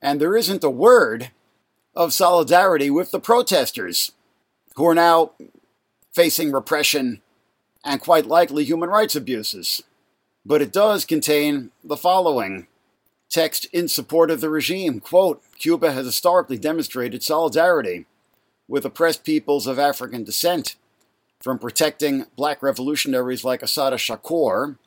And 0.00 0.20
there 0.20 0.36
isn't 0.36 0.64
a 0.64 0.70
word 0.70 1.30
of 1.94 2.12
solidarity 2.12 2.90
with 2.90 3.10
the 3.10 3.20
protesters 3.20 4.12
who 4.76 4.86
are 4.86 4.94
now 4.94 5.32
facing 6.12 6.52
repression 6.52 7.22
and 7.84 8.00
quite 8.00 8.26
likely 8.26 8.64
human 8.64 8.88
rights 8.88 9.14
abuses. 9.14 9.82
But 10.44 10.62
it 10.62 10.72
does 10.72 11.04
contain 11.04 11.70
the 11.82 11.96
following 11.96 12.66
text 13.30 13.66
in 13.72 13.88
support 13.88 14.30
of 14.30 14.40
the 14.40 14.50
regime. 14.50 15.00
Quote, 15.00 15.42
Cuba 15.58 15.92
has 15.92 16.06
historically 16.06 16.58
demonstrated 16.58 17.22
solidarity 17.22 18.06
with 18.68 18.84
oppressed 18.84 19.24
peoples 19.24 19.66
of 19.66 19.78
African 19.78 20.24
descent, 20.24 20.76
from 21.40 21.58
protecting 21.58 22.24
black 22.36 22.62
revolutionaries 22.62 23.44
like 23.44 23.62
Assata 23.62 23.96
Shakur 23.96 24.78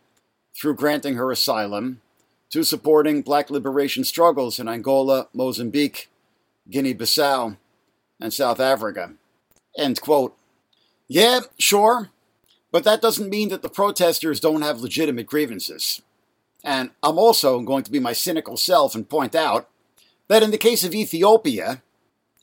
through 0.56 0.74
granting 0.74 1.16
her 1.16 1.32
asylum 1.32 2.02
to 2.50 2.64
supporting 2.64 3.22
black 3.22 3.50
liberation 3.50 4.04
struggles 4.04 4.60
in 4.60 4.68
Angola, 4.68 5.28
Mozambique, 5.34 6.10
Guinea 6.70 6.94
Bissau, 6.94 7.58
and 8.20 8.34
South 8.34 8.60
Africa. 8.60 9.14
End 9.78 10.02
quote. 10.02 10.36
Yeah, 11.08 11.42
sure, 11.58 12.10
but 12.72 12.84
that 12.84 13.02
doesn't 13.02 13.30
mean 13.30 13.50
that 13.50 13.62
the 13.62 13.70
protesters 13.70 14.40
don't 14.40 14.62
have 14.62 14.82
legitimate 14.82 15.28
grievances. 15.28 16.02
And 16.64 16.92
I'm 17.02 17.18
also 17.18 17.62
going 17.62 17.84
to 17.84 17.92
be 17.92 18.00
my 18.00 18.14
cynical 18.14 18.58
self 18.58 18.96
and 18.96 19.10
point 19.10 19.36
out 19.36 19.70
that 20.28 20.44
in 20.44 20.52
the 20.52 20.58
case 20.58 20.84
of 20.84 20.94
Ethiopia 20.94 21.82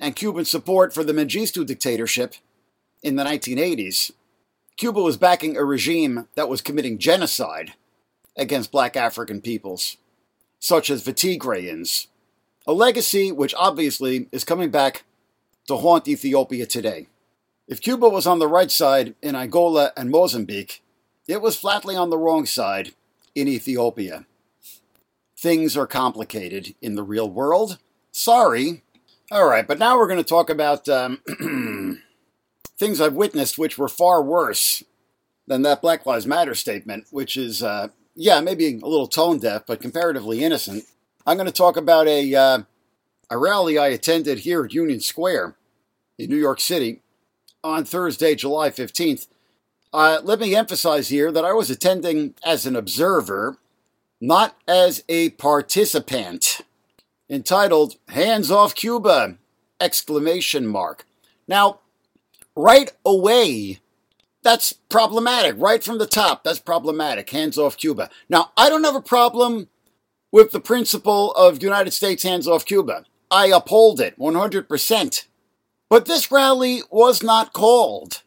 and 0.00 0.16
Cuban 0.16 0.44
support 0.44 0.94
for 0.94 1.04
the 1.04 1.12
Mengistu 1.12 1.66
dictatorship 1.66 2.34
in 3.02 3.16
the 3.16 3.25
1980s, 3.25 4.12
Cuba 4.76 5.02
was 5.02 5.16
backing 5.16 5.56
a 5.56 5.64
regime 5.64 6.28
that 6.34 6.49
was 6.49 6.61
committing 6.61 6.99
genocide 6.99 7.75
against 8.37 8.73
black 8.73 8.97
African 8.97 9.41
peoples, 9.41 9.97
such 10.59 10.91
as 10.91 11.05
the 11.05 11.14
Tigrayans, 11.14 12.09
a 12.67 12.73
legacy 12.73 13.31
which 13.31 13.55
obviously 13.57 14.29
is 14.33 14.45
coming 14.45 14.71
back 14.71 15.05
to 15.67 15.76
haunt 15.76 16.09
Ethiopia 16.09 16.67
today. 16.67 17.07
If 17.67 17.81
Cuba 17.81 18.09
was 18.09 18.26
on 18.26 18.38
the 18.38 18.49
right 18.49 18.71
side 18.71 19.14
in 19.23 19.35
Angola 19.35 19.93
and 19.97 20.11
Mozambique, 20.11 20.83
it 21.26 21.41
was 21.41 21.57
flatly 21.57 21.97
on 21.97 22.11
the 22.11 22.19
wrong 22.19 22.45
side 22.45 22.93
in 23.35 23.49
Ethiopia. 23.49 24.26
Things 25.37 25.76
are 25.76 25.87
complicated 25.87 26.75
in 26.83 26.95
the 26.95 27.03
real 27.03 27.29
world. 27.29 27.79
Sorry. 28.12 28.83
All 29.31 29.47
right, 29.49 29.67
but 29.67 29.79
now 29.79 29.97
we're 29.97 30.07
going 30.07 30.23
to 30.23 30.25
talk 30.25 30.50
about 30.50 30.88
um, 30.88 31.21
things 32.79 33.00
I've 33.00 33.14
witnessed 33.14 33.59
which 33.59 33.79
were 33.79 33.88
far 33.88 34.23
worse 34.23 34.85
than 35.47 35.62
that 35.62 35.83
Black 35.83 36.05
Lives 36.07 36.26
Matter 36.26 36.55
statement, 36.55 37.07
which 37.11 37.37
is, 37.37 37.62
uh, 37.62 37.88
yeah, 38.14 38.40
maybe 38.40 38.78
a 38.83 38.87
little 38.87 39.09
tone 39.09 39.38
deaf, 39.38 39.64
but 39.66 39.80
comparatively 39.80 40.42
innocent. 40.42 40.85
I'm 41.26 41.37
going 41.37 41.47
to 41.47 41.52
talk 41.52 41.76
about 41.76 42.06
a, 42.06 42.35
uh, 42.35 42.59
a 43.30 43.38
rally 43.38 43.78
I 43.78 43.88
attended 43.88 44.40
here 44.40 44.64
at 44.64 44.75
Union 44.75 45.00
Square 45.00 45.56
in 46.18 46.30
New 46.30 46.37
York 46.37 46.61
City 46.61 47.00
on 47.64 47.85
Thursday, 47.85 48.35
July 48.35 48.71
15th, 48.71 49.26
Uh, 49.92 50.21
let 50.25 50.40
me 50.40 50.56
emphasize 50.56 51.09
here 51.09 51.30
that 51.30 51.44
I 51.44 51.52
was 51.52 51.71
attending 51.71 52.35
as 52.44 52.66
an 52.66 52.75
observer, 52.75 53.59
not 54.21 54.56
as 54.66 55.04
a 55.09 55.30
participant. 55.30 56.62
Entitled 57.30 57.94
"Hands 58.09 58.50
Off 58.50 58.75
Cuba!" 58.75 59.38
exclamation 59.80 60.66
mark. 60.66 61.06
Now, 61.47 61.78
right 62.56 62.92
away, 63.04 63.78
that's 64.45 64.73
problematic. 64.73 65.57
Right 65.59 65.83
from 65.83 65.99
the 65.99 66.07
top, 66.07 66.45
that's 66.45 66.61
problematic. 66.61 67.29
Hands 67.31 67.59
off 67.59 67.77
Cuba. 67.77 68.11
Now, 68.29 68.53
I 68.57 68.69
don't 68.69 68.85
have 68.85 68.95
a 68.95 69.01
problem 69.01 69.69
with 70.31 70.53
the 70.53 70.61
principle 70.61 71.33
of 71.33 71.63
United 71.63 71.93
States 71.93 72.23
hands 72.23 72.47
off 72.47 72.65
Cuba. 72.65 73.05
I 73.31 73.47
uphold 73.47 74.01
it 74.01 74.19
100%. 74.19 75.27
But 75.89 76.07
this 76.07 76.31
rally 76.31 76.83
was 76.91 77.23
not 77.23 77.53
called 77.53 78.23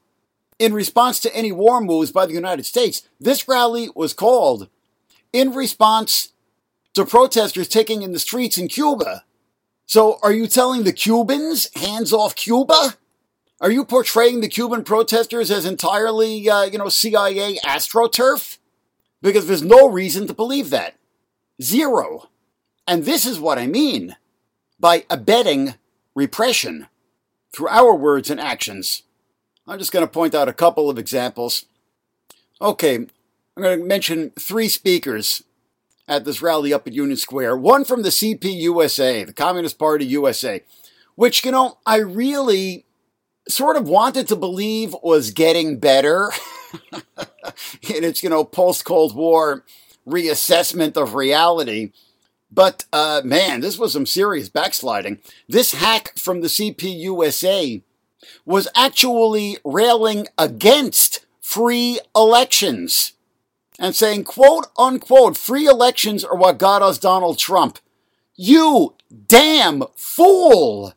in 0.59 0.73
response 0.73 1.19
to 1.21 1.35
any 1.35 1.51
war 1.51 1.81
moves 1.81 2.11
by 2.11 2.25
the 2.25 2.33
United 2.33 2.65
States. 2.65 3.07
This 3.19 3.47
rally 3.47 3.89
was 3.95 4.13
called 4.13 4.69
in 5.31 5.53
response 5.53 6.29
to 6.93 7.05
protesters 7.05 7.67
taking 7.67 8.01
in 8.01 8.11
the 8.11 8.19
streets 8.19 8.57
in 8.57 8.67
Cuba. 8.67 9.23
So, 9.85 10.19
are 10.23 10.33
you 10.33 10.47
telling 10.47 10.83
the 10.83 10.93
Cubans 10.93 11.69
hands 11.75 12.11
off 12.11 12.35
Cuba? 12.35 12.95
Are 13.59 13.71
you 13.71 13.85
portraying 13.85 14.41
the 14.41 14.47
Cuban 14.47 14.83
protesters 14.83 15.49
as 15.49 15.65
entirely, 15.65 16.47
uh, 16.47 16.63
you 16.63 16.77
know, 16.77 16.89
CIA 16.89 17.57
astroturf? 17.65 18.59
Because 19.21 19.47
there's 19.47 19.63
no 19.63 19.89
reason 19.89 20.27
to 20.27 20.33
believe 20.33 20.69
that. 20.69 20.95
Zero. 21.61 22.29
And 22.87 23.03
this 23.03 23.25
is 23.25 23.39
what 23.39 23.57
I 23.57 23.65
mean 23.65 24.15
by 24.79 25.05
abetting 25.09 25.73
repression 26.13 26.87
through 27.51 27.69
our 27.69 27.95
words 27.95 28.29
and 28.29 28.39
actions. 28.39 29.03
I'm 29.67 29.79
just 29.79 29.91
going 29.91 30.05
to 30.05 30.11
point 30.11 30.35
out 30.35 30.47
a 30.47 30.53
couple 30.53 30.89
of 30.89 30.99
examples. 30.99 31.65
Okay, 32.61 32.95
I'm 32.95 33.63
going 33.63 33.79
to 33.79 33.85
mention 33.85 34.31
three 34.39 34.69
speakers 34.69 35.43
at 36.07 36.25
this 36.25 36.41
rally 36.41 36.73
up 36.73 36.87
at 36.87 36.93
Union 36.93 37.17
Square. 37.17 37.57
One 37.57 37.83
from 37.83 38.03
the 38.03 38.09
CPUSA, 38.09 39.25
the 39.25 39.33
Communist 39.33 39.77
Party 39.77 40.05
USA, 40.05 40.63
which, 41.15 41.43
you 41.43 41.51
know, 41.51 41.79
I 41.85 41.97
really 41.97 42.85
sort 43.49 43.77
of 43.77 43.87
wanted 43.87 44.27
to 44.27 44.35
believe 44.35 44.95
was 45.03 45.31
getting 45.31 45.79
better 45.79 46.31
in 47.81 48.03
its, 48.03 48.23
you 48.23 48.29
know, 48.29 48.43
post 48.43 48.85
Cold 48.85 49.15
War 49.15 49.63
reassessment 50.07 50.95
of 50.97 51.15
reality. 51.15 51.91
But 52.51 52.85
uh, 52.93 53.21
man, 53.23 53.61
this 53.61 53.77
was 53.77 53.93
some 53.93 54.05
serious 54.05 54.49
backsliding. 54.49 55.19
This 55.47 55.73
hack 55.73 56.17
from 56.17 56.41
the 56.41 56.47
CPUSA 56.47 57.81
was 58.45 58.67
actually 58.75 59.57
railing 59.63 60.27
against 60.37 61.25
free 61.41 61.99
elections 62.15 63.13
and 63.79 63.95
saying, 63.95 64.23
quote 64.23 64.67
unquote, 64.77 65.37
free 65.37 65.65
elections 65.65 66.23
are 66.23 66.35
what 66.35 66.57
got 66.57 66.81
us 66.81 66.97
Donald 66.97 67.37
Trump. 67.37 67.79
You 68.35 68.95
damn 69.27 69.83
fool! 69.95 70.93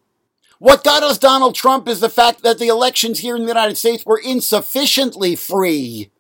What 0.61 0.85
got 0.85 1.03
us 1.03 1.17
Donald 1.17 1.55
Trump 1.55 1.89
is 1.89 2.01
the 2.01 2.11
fact 2.11 2.43
that 2.43 2.59
the 2.59 2.69
elections 2.69 3.21
here 3.21 3.35
in 3.35 3.43
the 3.43 3.49
United 3.49 3.79
States 3.79 4.05
were 4.05 4.21
insufficiently 4.23 5.35
free. 5.35 6.11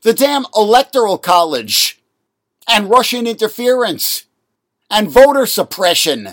The 0.00 0.14
damn 0.14 0.46
Electoral 0.56 1.18
College 1.18 2.00
and 2.66 2.88
Russian 2.88 3.26
interference 3.26 4.24
and 4.90 5.10
voter 5.10 5.44
suppression 5.44 6.30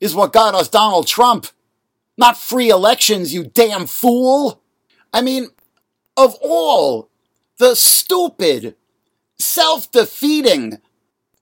is 0.00 0.16
what 0.16 0.32
got 0.32 0.56
us 0.56 0.68
Donald 0.68 1.06
Trump. 1.06 1.46
Not 2.18 2.36
free 2.36 2.70
elections, 2.70 3.32
you 3.32 3.44
damn 3.44 3.86
fool! 3.86 4.60
I 5.12 5.22
mean, 5.22 5.50
of 6.16 6.34
all 6.42 7.08
the 7.58 7.76
stupid, 7.76 8.74
self 9.38 9.92
defeating, 9.92 10.78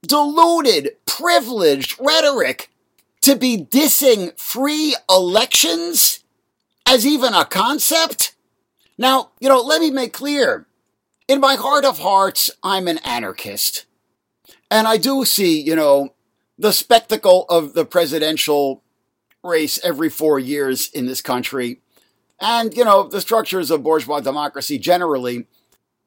deluded, 0.02 0.90
privileged 1.06 1.96
rhetoric 1.98 2.68
to 3.22 3.36
be 3.36 3.56
dissing 3.56 4.38
free 4.38 4.94
elections 5.08 6.20
as 6.86 7.06
even 7.06 7.34
a 7.34 7.44
concept? 7.44 8.34
Now, 8.98 9.30
you 9.40 9.48
know, 9.48 9.60
let 9.60 9.80
me 9.80 9.90
make 9.90 10.12
clear. 10.12 10.66
In 11.28 11.40
my 11.40 11.54
heart 11.54 11.84
of 11.84 11.98
hearts, 11.98 12.50
I'm 12.62 12.88
an 12.88 12.98
anarchist. 12.98 13.86
And 14.70 14.86
I 14.86 14.96
do 14.96 15.24
see, 15.24 15.60
you 15.60 15.74
know, 15.74 16.14
the 16.58 16.72
spectacle 16.72 17.46
of 17.48 17.74
the 17.74 17.84
presidential 17.84 18.82
race 19.42 19.78
every 19.82 20.08
four 20.08 20.38
years 20.38 20.88
in 20.90 21.06
this 21.06 21.20
country, 21.20 21.80
and, 22.40 22.76
you 22.76 22.84
know, 22.84 23.08
the 23.08 23.20
structures 23.20 23.70
of 23.70 23.82
bourgeois 23.82 24.20
democracy 24.20 24.78
generally, 24.78 25.46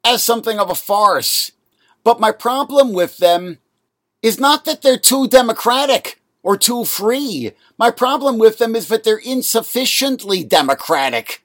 as 0.03 0.23
something 0.23 0.59
of 0.59 0.69
a 0.69 0.75
farce. 0.75 1.51
But 2.03 2.19
my 2.19 2.31
problem 2.31 2.93
with 2.93 3.17
them 3.17 3.57
is 4.21 4.39
not 4.39 4.65
that 4.65 4.81
they're 4.81 4.97
too 4.97 5.27
democratic 5.27 6.21
or 6.45 6.55
too 6.55 6.85
free. 6.85 7.51
My 7.75 7.89
problem 7.89 8.37
with 8.37 8.59
them 8.59 8.75
is 8.75 8.87
that 8.89 9.03
they're 9.03 9.17
insufficiently 9.17 10.43
democratic. 10.43 11.43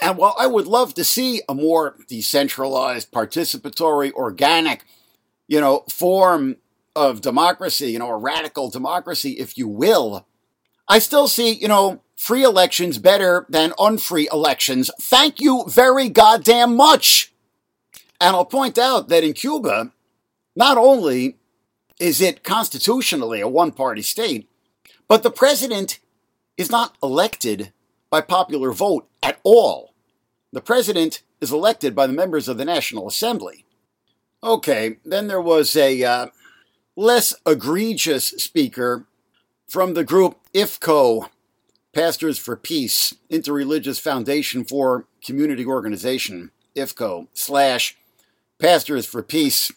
And 0.00 0.16
while 0.16 0.36
I 0.38 0.46
would 0.46 0.68
love 0.68 0.94
to 0.94 1.04
see 1.04 1.42
a 1.48 1.54
more 1.54 1.96
decentralized, 2.06 3.10
participatory, 3.10 4.12
organic, 4.12 4.84
you 5.48 5.60
know, 5.60 5.82
form 5.90 6.58
of 6.94 7.20
democracy, 7.20 7.90
you 7.90 7.98
know, 7.98 8.08
a 8.08 8.16
radical 8.16 8.70
democracy, 8.70 9.32
if 9.32 9.58
you 9.58 9.66
will, 9.66 10.28
I 10.86 11.00
still 11.00 11.26
see, 11.26 11.52
you 11.52 11.66
know, 11.66 12.00
free 12.16 12.44
elections 12.44 12.98
better 12.98 13.46
than 13.48 13.72
unfree 13.80 14.28
elections. 14.32 14.92
Thank 15.00 15.40
you 15.40 15.64
very 15.66 16.08
goddamn 16.08 16.76
much. 16.76 17.32
And 18.20 18.36
I'll 18.36 18.44
point 18.44 18.78
out 18.78 19.08
that 19.08 19.24
in 19.24 19.32
Cuba, 19.32 19.90
not 20.54 20.78
only 20.78 21.39
is 22.00 22.20
it 22.20 22.42
constitutionally 22.42 23.40
a 23.40 23.46
one 23.46 23.70
party 23.70 24.02
state, 24.02 24.48
but 25.06 25.22
the 25.22 25.30
president 25.30 26.00
is 26.56 26.70
not 26.70 26.96
elected 27.02 27.72
by 28.08 28.20
popular 28.20 28.72
vote 28.72 29.06
at 29.22 29.38
all. 29.44 29.94
The 30.52 30.62
president 30.62 31.22
is 31.40 31.52
elected 31.52 31.94
by 31.94 32.06
the 32.06 32.12
members 32.12 32.48
of 32.48 32.58
the 32.58 32.64
National 32.64 33.06
Assembly. 33.06 33.64
Okay, 34.42 34.96
then 35.04 35.28
there 35.28 35.40
was 35.40 35.76
a 35.76 36.02
uh, 36.02 36.26
less 36.96 37.34
egregious 37.46 38.28
speaker 38.28 39.06
from 39.68 39.94
the 39.94 40.02
group 40.02 40.38
IFCO, 40.54 41.28
Pastors 41.92 42.38
for 42.38 42.56
Peace, 42.56 43.14
Interreligious 43.30 44.00
Foundation 44.00 44.64
for 44.64 45.06
Community 45.24 45.66
Organization, 45.66 46.50
IFCO, 46.74 47.28
slash 47.34 47.96
Pastors 48.58 49.06
for 49.06 49.22
Peace, 49.22 49.70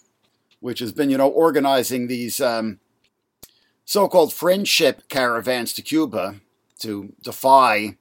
which 0.64 0.80
has 0.80 0.94
been, 0.94 1.10
you 1.10 1.18
know, 1.18 1.28
organizing 1.28 2.08
these 2.08 2.40
um, 2.40 2.80
so 3.84 4.08
called 4.08 4.32
friendship 4.32 5.10
caravans 5.10 5.74
to 5.74 5.82
Cuba 5.82 6.36
to 6.80 7.12
defy 7.22 7.98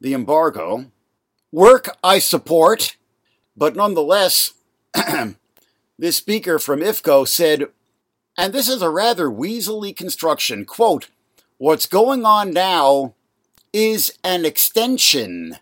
the 0.00 0.14
embargo. 0.14 0.92
Work 1.50 1.88
I 2.04 2.20
support, 2.20 2.96
but 3.56 3.74
nonetheless, 3.74 4.52
this 5.98 6.16
speaker 6.16 6.60
from 6.60 6.78
IFCO 6.78 7.26
said, 7.26 7.64
and 8.38 8.52
this 8.52 8.68
is 8.68 8.82
a 8.82 8.90
rather 8.90 9.26
weaselly 9.28 9.94
construction, 9.94 10.64
quote, 10.64 11.08
What's 11.58 11.86
going 11.86 12.24
on 12.24 12.52
now 12.52 13.14
is 13.72 14.16
an 14.22 14.44
extension 14.44 15.56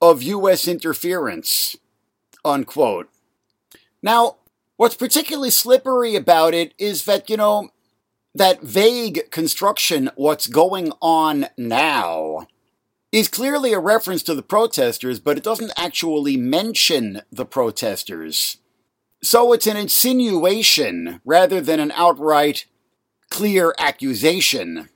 of 0.00 0.22
U.S. 0.22 0.68
interference, 0.68 1.74
unquote. 2.44 3.08
Now, 4.00 4.36
what's 4.76 4.94
particularly 4.94 5.50
slippery 5.50 6.14
about 6.14 6.54
it 6.54 6.74
is 6.78 7.04
that, 7.04 7.28
you 7.30 7.36
know, 7.36 7.70
that 8.34 8.62
vague 8.62 9.30
construction, 9.30 10.10
what's 10.16 10.46
going 10.46 10.92
on 11.00 11.46
now, 11.56 12.46
is 13.12 13.28
clearly 13.28 13.74
a 13.74 13.78
reference 13.78 14.22
to 14.22 14.34
the 14.34 14.42
protesters, 14.42 15.20
but 15.20 15.36
it 15.36 15.44
doesn't 15.44 15.72
actually 15.76 16.36
mention 16.36 17.20
the 17.30 17.44
protesters. 17.44 18.56
So 19.22 19.52
it's 19.52 19.66
an 19.66 19.76
insinuation 19.76 21.20
rather 21.24 21.60
than 21.60 21.78
an 21.78 21.92
outright 21.92 22.64
clear 23.30 23.74
accusation. 23.78 24.88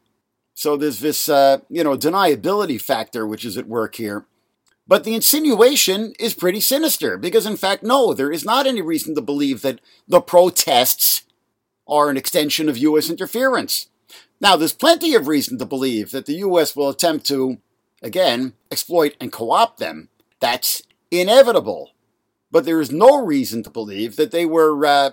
So 0.54 0.76
there's 0.76 1.00
this, 1.00 1.28
uh, 1.28 1.58
you 1.68 1.84
know, 1.84 1.96
deniability 1.96 2.80
factor 2.80 3.26
which 3.26 3.44
is 3.44 3.58
at 3.58 3.68
work 3.68 3.96
here. 3.96 4.26
But 4.88 5.04
the 5.04 5.14
insinuation 5.14 6.14
is 6.18 6.34
pretty 6.34 6.60
sinister 6.60 7.18
because, 7.18 7.46
in 7.46 7.56
fact, 7.56 7.82
no, 7.82 8.14
there 8.14 8.30
is 8.30 8.44
not 8.44 8.66
any 8.66 8.80
reason 8.80 9.14
to 9.16 9.20
believe 9.20 9.62
that 9.62 9.80
the 10.06 10.20
protests 10.20 11.22
are 11.88 12.08
an 12.08 12.16
extension 12.16 12.68
of 12.68 12.78
U.S. 12.78 13.10
interference. 13.10 13.88
Now, 14.40 14.56
there's 14.56 14.72
plenty 14.72 15.14
of 15.14 15.28
reason 15.28 15.58
to 15.58 15.64
believe 15.64 16.10
that 16.12 16.26
the 16.26 16.34
U.S. 16.34 16.76
will 16.76 16.88
attempt 16.88 17.26
to, 17.26 17.58
again, 18.02 18.52
exploit 18.70 19.16
and 19.20 19.32
co 19.32 19.50
opt 19.50 19.78
them. 19.78 20.08
That's 20.40 20.82
inevitable. 21.10 21.90
But 22.50 22.64
there 22.64 22.80
is 22.80 22.92
no 22.92 23.24
reason 23.24 23.62
to 23.64 23.70
believe 23.70 24.16
that 24.16 24.30
they 24.30 24.46
were 24.46 24.86
uh, 24.86 25.10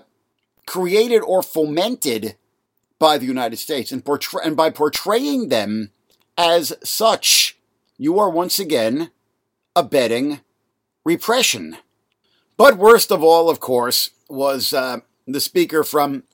created 0.66 1.20
or 1.20 1.42
fomented 1.42 2.36
by 2.98 3.18
the 3.18 3.26
United 3.26 3.56
States 3.56 3.90
and, 3.90 4.04
portray- 4.04 4.42
and 4.44 4.56
by 4.56 4.70
portraying 4.70 5.48
them 5.48 5.90
as 6.38 6.72
such, 6.82 7.58
you 7.98 8.18
are 8.18 8.30
once 8.30 8.58
again 8.58 9.10
abetting 9.76 10.40
repression. 11.04 11.76
But 12.56 12.78
worst 12.78 13.10
of 13.10 13.22
all, 13.22 13.50
of 13.50 13.60
course, 13.60 14.10
was 14.28 14.72
uh, 14.72 14.98
the 15.26 15.40
speaker 15.40 15.82
from 15.84 16.24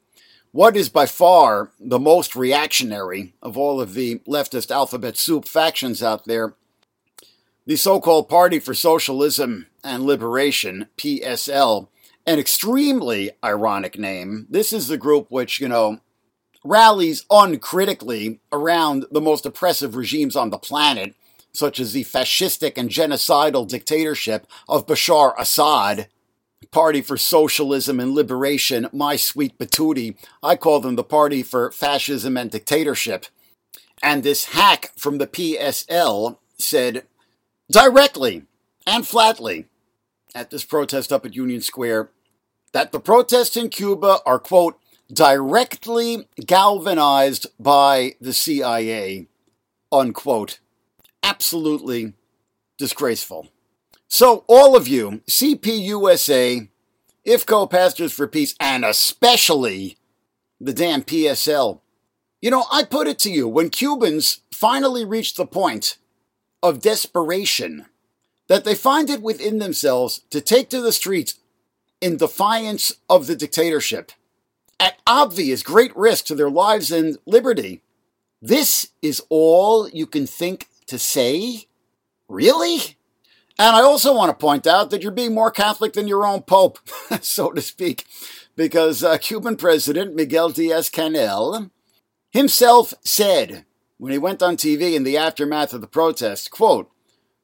what 0.53 0.77
is 0.77 0.89
by 0.89 1.07
far 1.07 1.71
the 1.79 1.99
most 1.99 2.35
reactionary 2.35 3.35
of 3.43 3.57
all 3.57 3.81
of 3.81 3.95
the 3.95 4.19
leftist 4.27 4.71
alphabet 4.71 5.17
soup 5.17 5.47
factions 5.47 6.03
out 6.03 6.25
there, 6.25 6.55
the 7.67 7.77
so 7.77 8.01
called 8.01 8.29
Party 8.29 8.59
for 8.59 8.75
Socialism 8.75 9.67
and 9.85 10.03
Liberation, 10.03 10.89
PSL, 10.97 11.89
an 12.27 12.39
extremely 12.39 13.31
ironic 13.45 13.99
name. 13.99 14.47
This 14.51 14.73
is 14.73 14.89
the 14.89 14.99
group 14.99 15.31
which, 15.31 15.61
you 15.61 15.69
know, 15.69 16.01
rallies 16.65 17.25
uncritically 17.31 18.41
around 18.53 19.07
the 19.11 19.21
most 19.21 19.47
oppressive 19.47 19.95
regimes 19.95 20.37
on 20.37 20.51
the 20.51 20.59
planet, 20.59 21.15
such 21.53 21.81
as 21.81 21.93
the 21.93 22.05
fascistic 22.05 22.77
and 22.77 22.91
genocidal 22.91 23.67
dictatorship 23.67 24.47
of 24.69 24.87
Bashar 24.87 25.35
Assad. 25.39 26.09
Party 26.71 27.01
for 27.01 27.17
Socialism 27.17 27.99
and 27.99 28.15
Liberation, 28.15 28.89
my 28.93 29.17
sweet 29.17 29.59
patootie. 29.59 30.17
I 30.43 30.57
call 30.57 30.81
them 30.81 30.95
the 30.95 31.03
Party 31.03 31.43
for 31.43 31.73
Fascism 31.73 32.37
and 32.37 32.51
Dictatorship. 32.51 33.27
And 34.03 34.23
this 34.23 34.47
hack 34.47 34.93
from 34.97 35.19
the 35.19 35.27
PSL 35.27 36.37
said 36.59 37.05
directly 37.71 38.45
and 38.87 39.07
flatly 39.07 39.67
at 40.35 40.51
this 40.51 40.65
protest 40.65 41.13
up 41.13 41.27
at 41.27 41.35
Union 41.35 41.61
Square 41.61 42.11
that 42.73 42.93
the 42.93 43.01
protests 43.01 43.57
in 43.57 43.69
Cuba 43.69 44.19
are, 44.25 44.39
quote, 44.39 44.79
directly 45.13 46.29
galvanized 46.47 47.47
by 47.59 48.15
the 48.21 48.33
CIA, 48.33 49.27
unquote. 49.91 50.61
Absolutely 51.23 52.15
disgraceful. 52.79 53.49
So, 54.09 54.45
all 54.49 54.75
of 54.75 54.89
you, 54.89 55.23
CPUSA, 55.29 56.69
IFCO 57.27 57.71
Pastors 57.71 58.13
for 58.13 58.27
Peace, 58.27 58.55
and 58.59 58.85
especially 58.85 59.99
the 60.61 60.73
damn 60.73 61.03
PSL, 61.03 61.81
you 62.43 62.51
know, 62.51 62.65
I 62.73 62.85
put 62.85 63.07
it 63.07 63.19
to 63.21 63.31
you 63.31 63.47
when 63.47 63.71
Cubans 63.71 64.41
finally 64.53 65.05
reach 65.05 65.35
the 65.35 65.47
point 65.47 65.99
of 66.63 66.81
desperation 66.81 67.87
that 68.49 68.65
they 68.65 68.75
find 68.75 69.11
it 69.11 69.23
within 69.23 69.59
themselves 69.59 70.23
to 70.31 70.41
take 70.41 70.69
to 70.71 70.81
the 70.81 70.93
streets 70.93 71.35
in 72.01 72.17
defiance 72.17 72.93
of 73.09 73.27
the 73.27 73.37
dictatorship 73.37 74.13
at 74.81 74.99
obvious 75.07 75.63
great 75.63 75.95
risk 75.97 76.25
to 76.25 76.35
their 76.35 76.51
lives 76.51 76.91
and 76.91 77.19
liberty. 77.27 77.83
This 78.41 78.89
is 79.03 79.23
all 79.29 79.89
you 79.91 80.07
can 80.07 80.27
think 80.27 80.67
to 80.91 80.99
say? 80.99 81.67
Really? 82.29 82.97
And 83.59 83.77
I 83.77 83.83
also 83.83 84.15
want 84.15 84.31
to 84.31 84.41
point 84.41 84.67
out 84.67 84.91
that 84.91 85.03
you're 85.03 85.13
being 85.13 85.35
more 85.35 85.51
Catholic 85.51 85.95
than 85.95 86.09
your 86.09 86.27
own 86.27 86.43
Pope, 86.43 86.79
so 87.21 87.51
to 87.51 87.61
speak, 87.61 88.05
because 88.57 89.03
uh, 89.03 89.19
Cuban 89.19 89.57
President 89.57 90.15
Miguel 90.15 90.51
Diaz 90.51 90.91
Canel 90.91 91.71
himself 92.31 92.95
said 93.03 93.65
when 93.99 94.13
he 94.13 94.19
went 94.19 94.43
on 94.43 94.57
TV 94.57 94.95
in 94.95 95.05
the 95.05 95.17
aftermath 95.17 95.73
of 95.73 95.81
the 95.81 95.87
protests, 95.87 96.49
quote, 96.49 96.91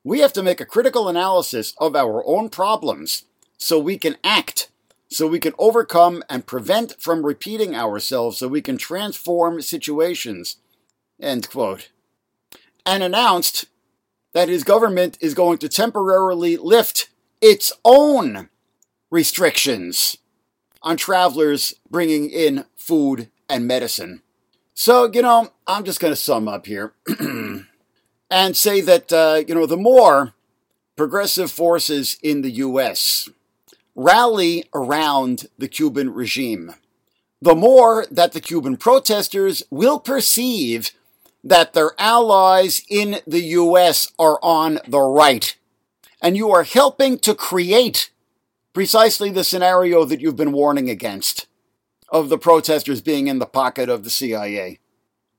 we 0.04 0.20
have 0.20 0.32
to 0.34 0.42
make 0.42 0.60
a 0.60 0.66
critical 0.66 1.08
analysis 1.08 1.74
of 1.78 1.96
our 1.96 2.24
own 2.26 2.48
problems 2.48 3.24
so 3.58 3.78
we 3.78 3.98
can 3.98 4.16
act 4.22 4.70
so 5.08 5.26
we 5.26 5.38
can 5.38 5.52
overcome 5.58 6.22
and 6.28 6.46
prevent 6.46 7.00
from 7.00 7.24
repeating 7.24 7.74
ourselves, 7.74 8.38
so 8.38 8.48
we 8.48 8.60
can 8.60 8.76
transform 8.76 9.62
situations. 9.62 10.56
End 11.20 11.48
quote. 11.48 11.90
And 12.86 13.02
announced 13.02 13.66
that 14.32 14.48
his 14.48 14.64
government 14.64 15.18
is 15.20 15.34
going 15.34 15.58
to 15.58 15.68
temporarily 15.68 16.56
lift 16.56 17.10
its 17.40 17.72
own 17.84 18.48
restrictions 19.10 20.16
on 20.82 20.96
travelers 20.96 21.74
bringing 21.90 22.30
in 22.30 22.64
food 22.76 23.28
and 23.48 23.66
medicine. 23.66 24.22
So, 24.72 25.10
you 25.12 25.22
know, 25.22 25.52
I'm 25.66 25.84
just 25.84 26.00
going 26.00 26.12
to 26.12 26.16
sum 26.16 26.48
up 26.48 26.66
here 26.66 26.92
and 28.30 28.56
say 28.56 28.80
that, 28.82 29.12
uh, 29.12 29.42
you 29.46 29.54
know, 29.54 29.66
the 29.66 29.76
more 29.76 30.34
progressive 30.96 31.50
forces 31.50 32.18
in 32.22 32.42
the 32.42 32.50
U.S 32.52 33.28
rally 33.96 34.64
around 34.74 35.46
the 35.58 35.66
Cuban 35.66 36.12
regime, 36.12 36.74
the 37.40 37.54
more 37.54 38.06
that 38.10 38.32
the 38.32 38.40
Cuban 38.40 38.76
protesters 38.76 39.62
will 39.70 39.98
perceive 39.98 40.92
that 41.46 41.74
their 41.74 41.92
allies 41.96 42.82
in 42.88 43.20
the 43.24 43.40
U.S. 43.40 44.12
are 44.18 44.40
on 44.42 44.80
the 44.88 45.00
right. 45.00 45.56
And 46.20 46.36
you 46.36 46.50
are 46.50 46.64
helping 46.64 47.20
to 47.20 47.36
create 47.36 48.10
precisely 48.72 49.30
the 49.30 49.44
scenario 49.44 50.04
that 50.04 50.20
you've 50.20 50.34
been 50.34 50.50
warning 50.50 50.90
against 50.90 51.46
of 52.08 52.30
the 52.30 52.38
protesters 52.38 53.00
being 53.00 53.28
in 53.28 53.38
the 53.38 53.46
pocket 53.46 53.88
of 53.88 54.02
the 54.02 54.10
CIA. 54.10 54.80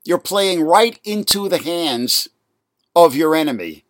You're 0.05 0.17
playing 0.17 0.61
right 0.61 0.97
into 1.03 1.49
the 1.49 1.57
hands 1.57 2.29
of 2.95 3.13
your 3.13 3.35
enemy 3.35 3.83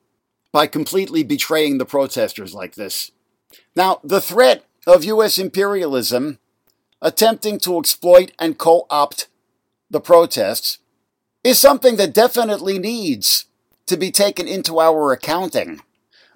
by 0.52 0.66
completely 0.66 1.22
betraying 1.22 1.78
the 1.78 1.86
protesters 1.86 2.56
like 2.56 2.74
this. 2.74 3.12
Now, 3.76 4.00
the 4.04 4.22
threat 4.22 4.66
of 4.88 5.04
U.S. 5.04 5.38
imperialism 5.38 6.40
attempting 7.00 7.60
to 7.60 7.78
exploit 7.78 8.32
and 8.40 8.58
co 8.58 8.88
opt 8.90 9.28
the 9.92 10.02
protests 10.02 10.80
is 11.43 11.60
something 11.60 11.95
that 11.97 12.13
definitely 12.13 12.80
needs 12.80 13.45
to 13.86 13.97
be 13.97 14.12
taken 14.12 14.47
into 14.47 14.80
our 14.80 15.12
accounting. 15.12 15.82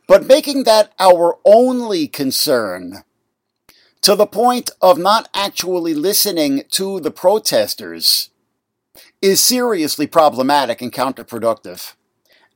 But 0.08 0.26
making 0.26 0.64
that 0.64 0.94
our 1.00 1.38
only 1.46 2.08
concern 2.08 3.04
to 4.02 4.16
the 4.16 4.26
point 4.26 4.72
of 4.82 4.98
not 4.98 5.30
actually 5.34 5.94
listening 5.94 6.64
to 6.72 7.00
the 7.00 7.12
protesters 7.12 8.30
is 9.22 9.42
seriously 9.42 10.08
problematic 10.08 10.82
and 10.82 10.92
counterproductive. 10.92 11.94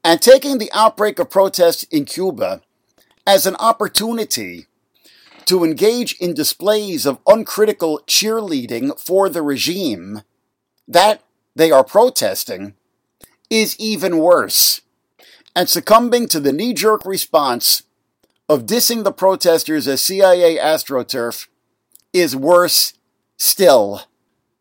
And 0.03 0.21
taking 0.21 0.57
the 0.57 0.71
outbreak 0.73 1.19
of 1.19 1.29
protests 1.29 1.83
in 1.83 2.05
Cuba 2.05 2.61
as 3.25 3.45
an 3.45 3.55
opportunity 3.55 4.67
to 5.45 5.63
engage 5.63 6.15
in 6.15 6.33
displays 6.33 7.05
of 7.05 7.19
uncritical 7.27 8.01
cheerleading 8.07 8.99
for 8.99 9.29
the 9.29 9.41
regime 9.41 10.21
that 10.87 11.21
they 11.55 11.71
are 11.71 11.83
protesting 11.83 12.75
is 13.49 13.79
even 13.79 14.17
worse. 14.17 14.81
And 15.55 15.69
succumbing 15.69 16.27
to 16.29 16.39
the 16.39 16.51
knee 16.51 16.73
jerk 16.73 17.05
response 17.05 17.83
of 18.49 18.65
dissing 18.65 19.03
the 19.03 19.13
protesters 19.13 19.87
as 19.87 20.01
CIA 20.01 20.57
astroturf 20.57 21.47
is 22.11 22.35
worse 22.35 22.93
still. 23.37 24.03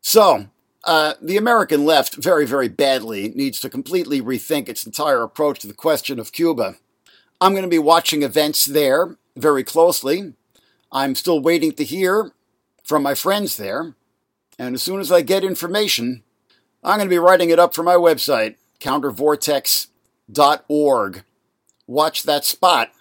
So, 0.01 0.47
uh, 0.85 1.15
the 1.21 1.37
American 1.37 1.83
left 1.85 2.15
very, 2.15 2.45
very 2.45 2.69
badly 2.69 3.29
needs 3.29 3.59
to 3.59 3.69
completely 3.69 4.21
rethink 4.21 4.69
its 4.69 4.85
entire 4.85 5.23
approach 5.23 5.59
to 5.59 5.67
the 5.67 5.73
question 5.73 6.19
of 6.19 6.31
Cuba. 6.31 6.75
I'm 7.41 7.53
going 7.53 7.63
to 7.63 7.69
be 7.69 7.79
watching 7.79 8.23
events 8.23 8.65
there 8.65 9.17
very 9.35 9.63
closely. 9.63 10.33
I'm 10.91 11.15
still 11.15 11.41
waiting 11.41 11.73
to 11.73 11.83
hear 11.83 12.31
from 12.83 13.03
my 13.03 13.15
friends 13.15 13.57
there. 13.57 13.95
And 14.57 14.75
as 14.75 14.83
soon 14.83 14.99
as 14.99 15.11
I 15.11 15.21
get 15.21 15.43
information, 15.43 16.23
I'm 16.85 16.99
going 16.99 17.09
to 17.09 17.13
be 17.13 17.17
writing 17.17 17.49
it 17.49 17.57
up 17.57 17.73
for 17.73 17.81
my 17.81 17.95
website, 17.95 18.57
countervortex.org. 18.79 21.23
Watch 21.87 22.23
that 22.23 22.45
spot. 22.45 22.91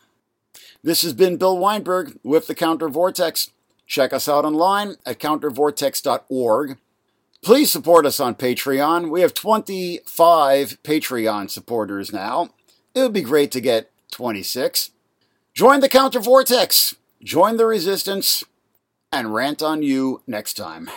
This 0.82 1.02
has 1.02 1.12
been 1.12 1.36
Bill 1.36 1.58
Weinberg 1.58 2.18
with 2.22 2.46
the 2.46 2.54
Counter 2.54 2.88
Vortex. 2.88 3.50
Check 3.86 4.14
us 4.14 4.26
out 4.26 4.46
online 4.46 4.94
at 5.04 5.20
countervortex.org. 5.20 6.78
Please 7.42 7.70
support 7.70 8.06
us 8.06 8.20
on 8.20 8.36
Patreon. 8.36 9.10
We 9.10 9.20
have 9.20 9.34
25 9.34 10.78
Patreon 10.82 11.50
supporters 11.50 12.10
now. 12.10 12.54
It 12.94 13.02
would 13.02 13.12
be 13.12 13.20
great 13.20 13.52
to 13.52 13.60
get 13.60 13.90
26. 14.12 14.92
Join 15.52 15.80
the 15.80 15.90
Counter 15.90 16.20
Vortex. 16.20 16.96
Join 17.22 17.58
the 17.58 17.66
resistance 17.66 18.44
and 19.12 19.34
rant 19.34 19.62
on 19.62 19.82
you 19.82 20.22
next 20.26 20.54
time. 20.54 20.88